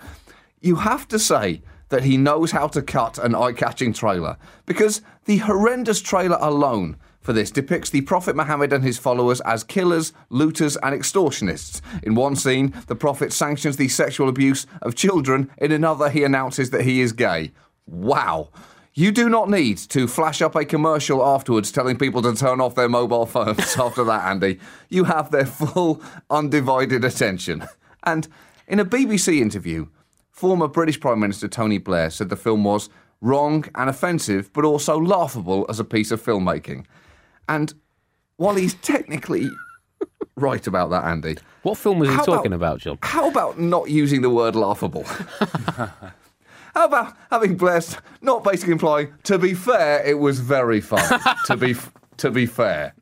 [0.61, 5.03] you have to say that he knows how to cut an eye catching trailer because
[5.25, 6.97] the horrendous trailer alone
[7.27, 11.81] for this depicts the Prophet Muhammad and his followers as killers, looters, and extortionists.
[12.05, 16.71] In one scene, the Prophet sanctions the sexual abuse of children, in another, he announces
[16.71, 17.51] that he is gay.
[17.85, 18.51] Wow.
[18.95, 22.77] You do not need to flash up a commercial afterwards telling people to turn off
[22.77, 24.61] their mobile phones after that, Andy.
[24.89, 27.67] You have their full, undivided attention.
[28.05, 28.29] And
[28.69, 29.89] in a BBC interview,
[30.37, 32.91] former British Prime Minister Tony Blair said the film was
[33.23, 36.85] wrong and offensive, but also laughable as a piece of filmmaking.
[37.49, 37.73] And
[38.37, 39.49] while he's technically
[40.37, 42.99] right about that, Andy, What film was he talking about- about, John?
[43.03, 45.05] how about not using the word laughable?
[46.75, 51.19] How about having blessed, not basically implying, to be fair, it was very fun.
[51.47, 51.75] to be
[52.19, 52.93] to be fair.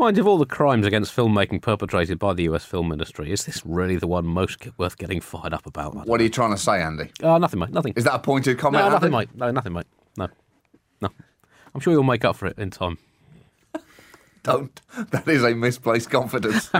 [0.00, 3.60] Mind of all the crimes against filmmaking perpetrated by the US film industry, is this
[3.66, 6.06] really the one most worth getting fired up about?
[6.06, 7.10] What are you trying to say, Andy?
[7.20, 7.34] know.
[7.34, 7.68] Uh, nothing, mate.
[7.68, 7.92] Nothing.
[7.94, 8.82] Is that a pointed comment?
[8.82, 9.26] no, nothing, Andy?
[9.26, 9.36] mate.
[9.36, 9.84] No, nothing, mate.
[10.16, 10.28] No,
[11.02, 11.10] no.
[11.74, 12.96] I'm sure you'll make up for it in time.
[14.42, 14.80] Don't.
[15.10, 16.70] That is a misplaced confidence.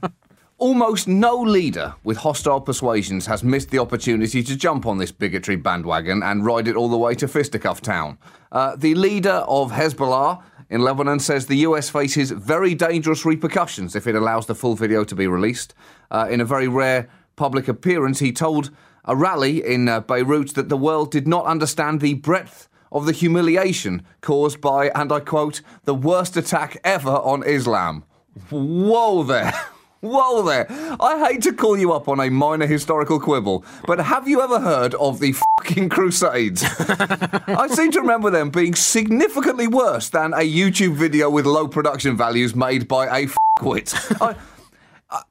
[0.58, 5.54] Almost no leader with hostile persuasions has missed the opportunity to jump on this bigotry
[5.54, 8.18] bandwagon and ride it all the way to fisticuff town.
[8.50, 14.06] Uh, the leader of Hezbollah in Lebanon says the US faces very dangerous repercussions if
[14.06, 15.74] it allows the full video to be released.
[16.10, 18.70] Uh, in a very rare public appearance, he told
[19.04, 23.12] a rally in uh, Beirut that the world did not understand the breadth of the
[23.12, 28.04] humiliation caused by, and I quote, the worst attack ever on Islam.
[28.50, 29.52] Whoa there.
[30.00, 30.66] Whoa there.
[30.70, 34.60] I hate to call you up on a minor historical quibble, but have you ever
[34.60, 35.34] heard of the
[35.64, 36.64] fucking Crusades?
[36.78, 42.16] I seem to remember them being significantly worse than a YouTube video with low production
[42.16, 44.20] values made by a fuckwit.
[44.20, 44.36] I,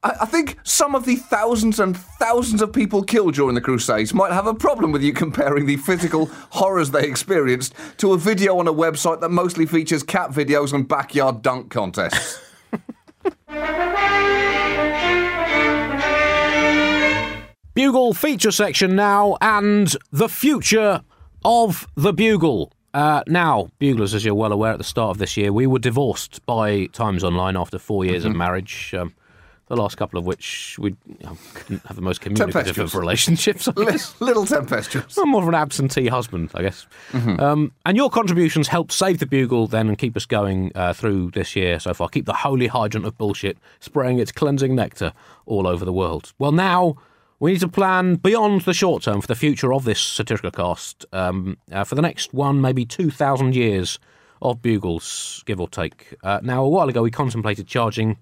[0.02, 4.14] I, I think some of the thousands and thousands of people killed during the Crusades
[4.14, 8.58] might have a problem with you comparing the physical horrors they experienced to a video
[8.58, 12.40] on a website that mostly features cat videos and backyard dunk contests.
[17.74, 21.02] Bugle feature section now, and the future
[21.44, 22.72] of the Bugle.
[22.94, 25.80] Uh, now, Buglers, as you're well aware, at the start of this year, we were
[25.80, 28.94] divorced by Times Online after four years of marriage.
[28.96, 29.12] Um,
[29.66, 33.66] the last couple of which we didn't have the most communicative of relationships.
[34.20, 35.16] Little tempestuous.
[35.16, 36.86] I'm more of an absentee husband, I guess.
[37.12, 41.32] Um, and your contributions help save the Bugle then and keep us going uh, through
[41.32, 42.08] this year so far.
[42.08, 45.12] Keep the holy hydrant of bullshit spraying its cleansing nectar
[45.46, 46.34] all over the world.
[46.38, 46.96] Well, now
[47.44, 51.04] we need to plan beyond the short term for the future of this satirical cast
[51.12, 53.98] um, uh, for the next one, maybe 2,000 years
[54.40, 56.14] of Bugles, give or take.
[56.22, 58.16] Uh, now, a while ago, we contemplated charging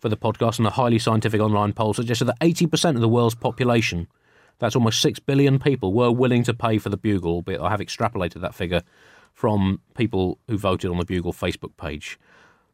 [0.00, 3.36] for the podcast, and a highly scientific online poll suggested that 80% of the world's
[3.36, 4.08] population
[4.58, 7.78] that's almost 6 billion people were willing to pay for the Bugle, albeit I have
[7.78, 8.82] extrapolated that figure
[9.32, 12.18] from people who voted on the Bugle Facebook page.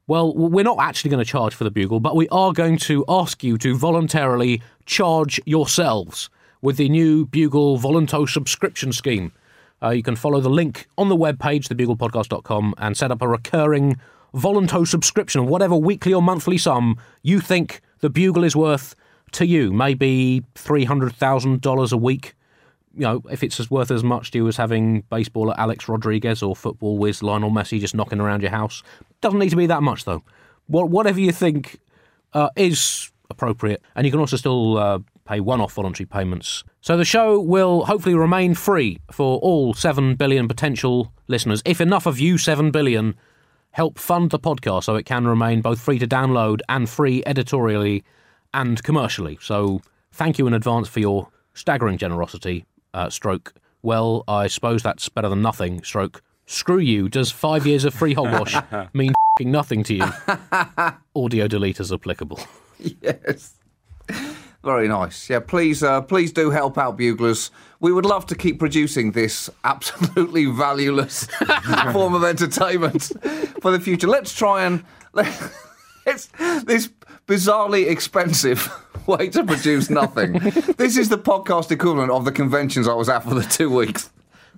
[0.06, 3.04] Well, we're not actually going to charge for the Bugle, but we are going to
[3.08, 6.30] ask you to voluntarily charge yourselves
[6.62, 9.32] with the new Bugle Volunto subscription scheme.
[9.82, 13.96] Uh, you can follow the link on the webpage, thebuglepodcast.com, and set up a recurring
[14.34, 18.94] Volunto subscription whatever weekly or monthly sum you think the Bugle is worth
[19.32, 19.72] to you.
[19.72, 22.34] Maybe $300,000 a week.
[22.94, 25.88] You know, if it's as worth as much to you as having baseball at Alex
[25.88, 28.82] Rodriguez or football with Lionel Messi just knocking around your house.
[29.20, 30.22] Doesn't need to be that much, though.
[30.68, 31.78] Wha- Whatever you think
[32.32, 33.82] uh, is appropriate.
[33.94, 36.64] And you can also still uh, pay one off voluntary payments.
[36.80, 41.62] So the show will hopefully remain free for all 7 billion potential listeners.
[41.64, 43.14] If enough of you, 7 billion,
[43.72, 48.02] help fund the podcast so it can remain both free to download and free editorially
[48.52, 49.38] and commercially.
[49.40, 49.80] So
[50.12, 52.64] thank you in advance for your staggering generosity,
[52.94, 53.54] uh, stroke.
[53.82, 56.22] Well, I suppose that's better than nothing, stroke.
[56.50, 57.08] Screw you.
[57.08, 58.56] Does five years of free hogwash
[58.92, 60.04] mean fing nothing to you?
[61.14, 62.40] Audio delete is applicable.
[62.80, 63.54] yes.
[64.64, 65.30] Very nice.
[65.30, 67.52] Yeah, please, uh, please do help out Buglers.
[67.78, 71.26] We would love to keep producing this absolutely valueless
[71.92, 73.04] form of entertainment
[73.62, 74.08] for the future.
[74.08, 74.84] Let's try and
[76.04, 76.26] it's
[76.64, 76.90] this
[77.28, 78.68] bizarrely expensive
[79.06, 80.32] way to produce nothing.
[80.78, 84.10] this is the podcast equivalent of the conventions I was at for the two weeks.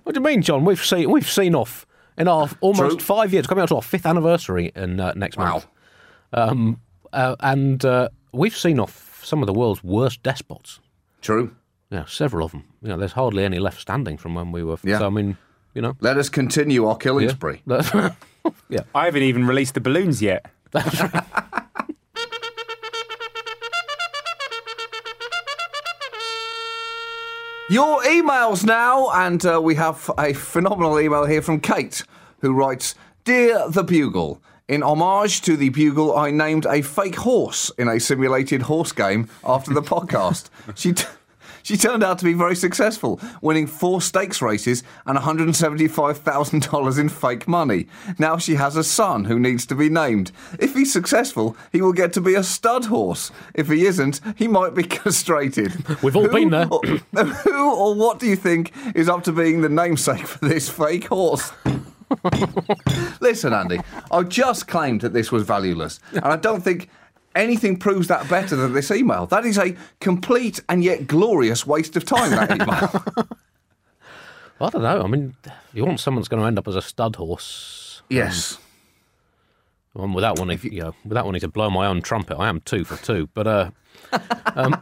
[0.03, 0.65] What do you mean, John?
[0.65, 1.85] We've seen we've seen off
[2.17, 3.05] in our almost True.
[3.05, 5.51] five years, coming up to our fifth anniversary in uh, next Wow.
[5.51, 5.67] month,
[6.33, 6.81] um,
[7.13, 10.79] uh, and uh, we've seen off some of the world's worst despots.
[11.21, 11.55] True.
[11.89, 12.63] Yeah, several of them.
[12.81, 14.77] You know, there's hardly any left standing from when we were.
[14.83, 14.99] Yeah.
[14.99, 15.37] So I mean,
[15.73, 17.33] you know, Let us continue our killing yeah.
[17.33, 17.61] spree.
[18.69, 18.81] yeah.
[18.93, 20.45] I haven't even released the balloons yet.
[27.69, 32.03] Your emails now, and uh, we have a phenomenal email here from Kate,
[32.41, 32.93] who writes
[33.23, 37.99] Dear the Bugle, in homage to the Bugle, I named a fake horse in a
[37.99, 40.49] simulated horse game after the podcast.
[40.75, 40.93] She.
[40.93, 41.05] T-
[41.63, 47.47] she turned out to be very successful, winning four stakes races and $175,000 in fake
[47.47, 47.87] money.
[48.19, 50.31] Now she has a son who needs to be named.
[50.59, 53.31] If he's successful, he will get to be a stud horse.
[53.53, 55.73] If he isn't, he might be castrated.
[56.03, 56.67] We've all Who been there.
[56.69, 56.81] or-
[57.43, 61.05] who or what do you think is up to being the namesake for this fake
[61.07, 61.51] horse?
[63.21, 63.79] Listen, Andy,
[64.11, 66.89] I just claimed that this was valueless, and I don't think
[67.35, 69.25] anything proves that better than this email.
[69.27, 73.27] That is a complete and yet glorious waste of time, that email.
[74.61, 75.03] I don't know.
[75.03, 75.35] I mean,
[75.73, 78.01] you want someone that's going to end up as a stud horse.
[78.09, 78.57] yes.
[79.95, 82.83] Um, without wanting, you know, without wanting to blow my own trumpet, I am two
[82.83, 83.29] for two.
[83.35, 83.69] But uh,
[84.55, 84.81] um,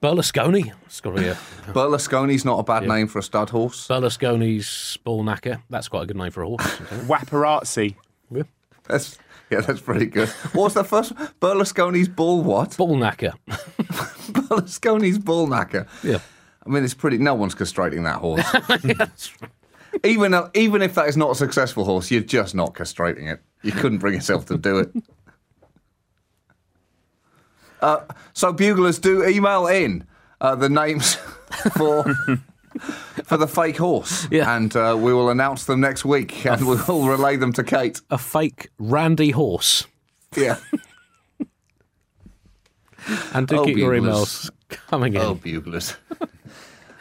[0.00, 1.34] Berlusconi, it's got to be a
[1.72, 3.86] Berlusconi's not a bad name for a stud horse.
[3.88, 5.60] Berlusconi's ball knacker.
[5.68, 6.64] That's quite a good name for a horse.
[7.06, 7.96] Waparazzi.
[8.84, 9.18] That's,
[9.50, 10.28] yeah, that's pretty good.
[10.28, 11.12] What was the first?
[11.12, 11.28] one?
[11.40, 12.76] Berlusconi's bull what?
[12.76, 13.34] ball knacker.
[13.48, 15.86] Berlusconi's bull knacker.
[16.02, 16.18] Yeah.
[16.66, 17.18] I mean, it's pretty.
[17.18, 19.32] No one's castrating that horse.
[20.04, 23.40] even even if that is not a successful horse, you're just not castrating it.
[23.62, 24.92] You couldn't bring yourself to do it.
[27.80, 28.00] Uh,
[28.32, 30.04] so buglers do email in
[30.40, 31.14] uh, the names
[31.76, 32.14] for
[33.24, 34.54] for the fake horse, Yeah.
[34.56, 38.00] and uh, we will announce them next week, and we will relay them to Kate.
[38.10, 39.86] A fake randy horse.
[40.36, 40.56] Yeah.
[43.32, 45.20] And do Oh, keep your emails coming in.
[45.22, 45.96] Oh, buglers.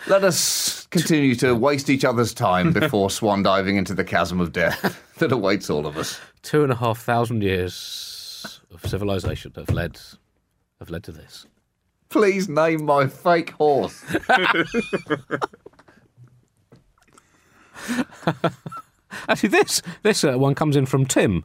[0.07, 4.53] Let us continue to waste each other's time before swan diving into the chasm of
[4.53, 6.17] death that awaits all of us.
[6.43, 9.99] Two and a half thousand years of civilization have led
[10.79, 11.45] have led to this.
[12.07, 14.01] Please name my fake horse.
[19.29, 21.43] Actually, this this uh, one comes in from Tim,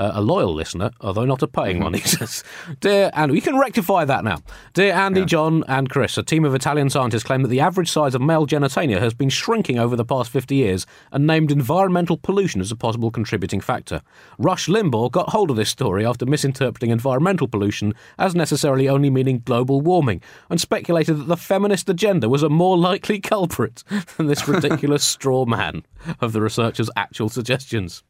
[0.00, 1.94] uh, a loyal listener, although not a paying one.
[2.00, 2.42] He says,
[2.80, 4.38] "Dear Andy, we can rectify that now.
[4.72, 8.14] Dear Andy, John, and Chris, a team of Italian scientists claim that the average size
[8.14, 12.62] of male genitalia has been shrinking over the past 50 years, and named environmental pollution
[12.62, 14.00] as a possible contributing factor.
[14.38, 19.42] Rush Limbaugh got hold of this story after misinterpreting environmental pollution as necessarily only meaning
[19.44, 23.84] global warming, and speculated that the feminist agenda was a more likely culprit
[24.16, 25.82] than this ridiculous straw man
[26.20, 28.02] of the researcher's actual suggestions."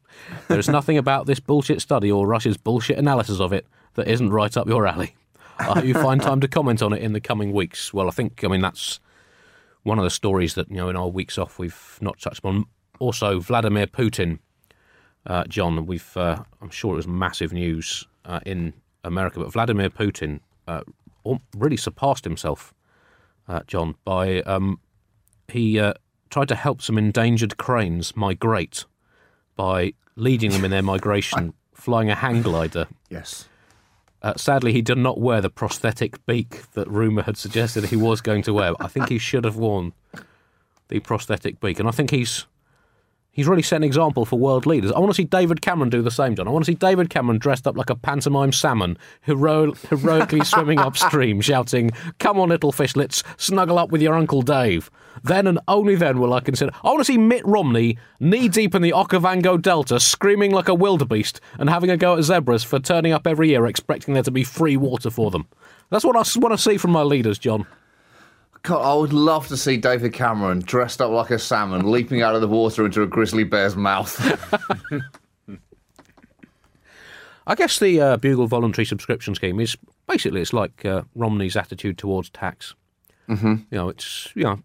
[0.47, 4.29] There is nothing about this bullshit study or Rush's bullshit analysis of it that isn't
[4.29, 5.15] right up your alley.
[5.59, 7.93] I hope you find time to comment on it in the coming weeks.
[7.93, 8.99] Well, I think, I mean, that's
[9.83, 12.65] one of the stories that, you know, in our weeks off we've not touched upon.
[12.99, 14.39] Also, Vladimir Putin,
[15.25, 19.89] uh, John, we've, uh, I'm sure it was massive news uh, in America, but Vladimir
[19.89, 20.81] Putin uh,
[21.55, 22.73] really surpassed himself,
[23.47, 24.79] uh, John, by um,
[25.47, 25.93] he uh,
[26.29, 28.85] tried to help some endangered cranes migrate
[29.61, 32.87] by leading them in their migration, flying a hang glider.
[33.09, 33.47] Yes.
[34.23, 38.21] Uh, sadly, he did not wear the prosthetic beak that rumour had suggested he was
[38.21, 38.73] going to wear.
[38.79, 39.93] I think he should have worn
[40.87, 42.47] the prosthetic beak, and I think he's
[43.31, 44.91] he's really set an example for world leaders.
[44.91, 46.47] I want to see David Cameron do the same, John.
[46.47, 50.79] I want to see David Cameron dressed up like a pantomime salmon, hero- heroically swimming
[50.79, 54.91] upstream, shouting, "Come on, little fishlets, snuggle up with your Uncle Dave."
[55.23, 56.71] Then and only then will I consider.
[56.83, 60.73] I want to see Mitt Romney knee deep in the Okavango Delta, screaming like a
[60.73, 64.31] wildebeest, and having a go at zebras for turning up every year, expecting there to
[64.31, 65.47] be free water for them.
[65.89, 67.67] That's what I want to see from my leaders, John.
[68.63, 72.35] God, I would love to see David Cameron dressed up like a salmon, leaping out
[72.35, 74.19] of the water into a grizzly bear's mouth.
[77.47, 79.75] I guess the uh, Bugle voluntary subscription scheme is
[80.07, 82.75] basically it's like uh, Romney's attitude towards tax.
[83.27, 83.55] Mm-hmm.
[83.71, 84.59] You know, it's you know,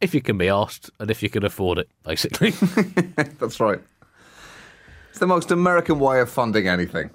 [0.00, 2.50] if you can be asked and if you can afford it, basically.
[3.38, 3.80] That's right.
[5.08, 7.10] It's the most American way of funding anything.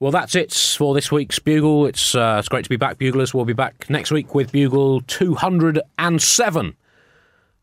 [0.00, 1.86] Well, that's it for this week's Bugle.
[1.86, 3.32] It's uh, it's great to be back, Buglers.
[3.32, 6.74] We'll be back next week with Bugle two hundred and seven.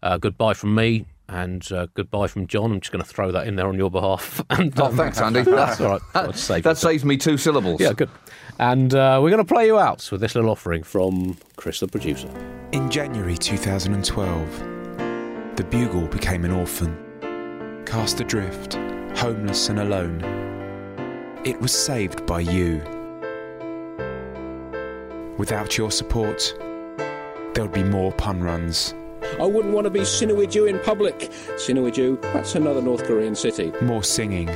[0.01, 1.05] Uh, goodbye from me.
[1.29, 2.71] And uh, goodbye from John.
[2.71, 4.41] I'm just going to throw that in there on your behalf.
[4.49, 5.41] and, Oh, um, thanks, Andy.
[5.43, 6.01] That's all right.
[6.15, 7.81] I'll save That saves me two syllables.
[7.81, 8.09] Yeah, good.
[8.59, 11.87] And uh, we're going to play you out with this little offering from Chris, the
[11.89, 12.29] producer.
[12.71, 14.59] In January 2012,
[15.57, 18.75] the Bugle became an orphan, cast adrift,
[19.17, 20.46] homeless and alone.
[21.43, 22.81] It was saved by you.
[25.37, 26.53] Without your support,
[27.53, 28.93] there would be more pun runs,
[29.39, 31.19] I wouldn't want to be Sinuiju in public.
[31.57, 33.71] Sinuiju, that's another North Korean city.
[33.81, 34.49] more singing,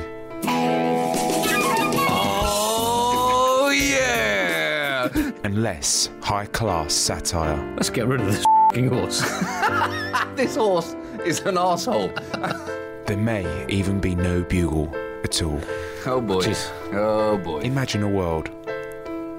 [2.44, 5.08] Oh, yeah!
[5.44, 7.56] and less high class satire.
[7.76, 9.20] Let's get rid of this fing horse.
[10.36, 12.10] this horse is an asshole.
[13.06, 14.90] There may even be no Bugle
[15.22, 15.60] at all.
[16.04, 16.42] Oh, boy.
[16.42, 16.68] Jeez.
[16.94, 17.60] Oh, boy.
[17.60, 18.48] Imagine a world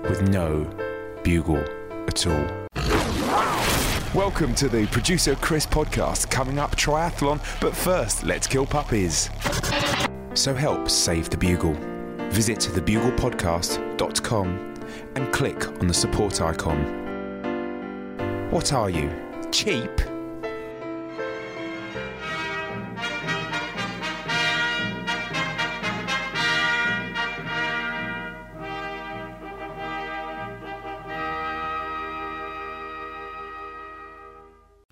[0.07, 0.63] with no
[1.21, 1.61] Bugle
[2.07, 2.47] at all.
[4.13, 9.29] Welcome to the Producer Chris podcast, coming up triathlon, but first, let's kill puppies.
[10.35, 11.75] So help save the Bugle.
[12.29, 14.73] Visit thebuglepodcast.com
[15.15, 18.47] and click on the support icon.
[18.51, 19.11] What are you?
[19.51, 19.89] Cheap?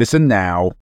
[0.00, 0.72] Listen now.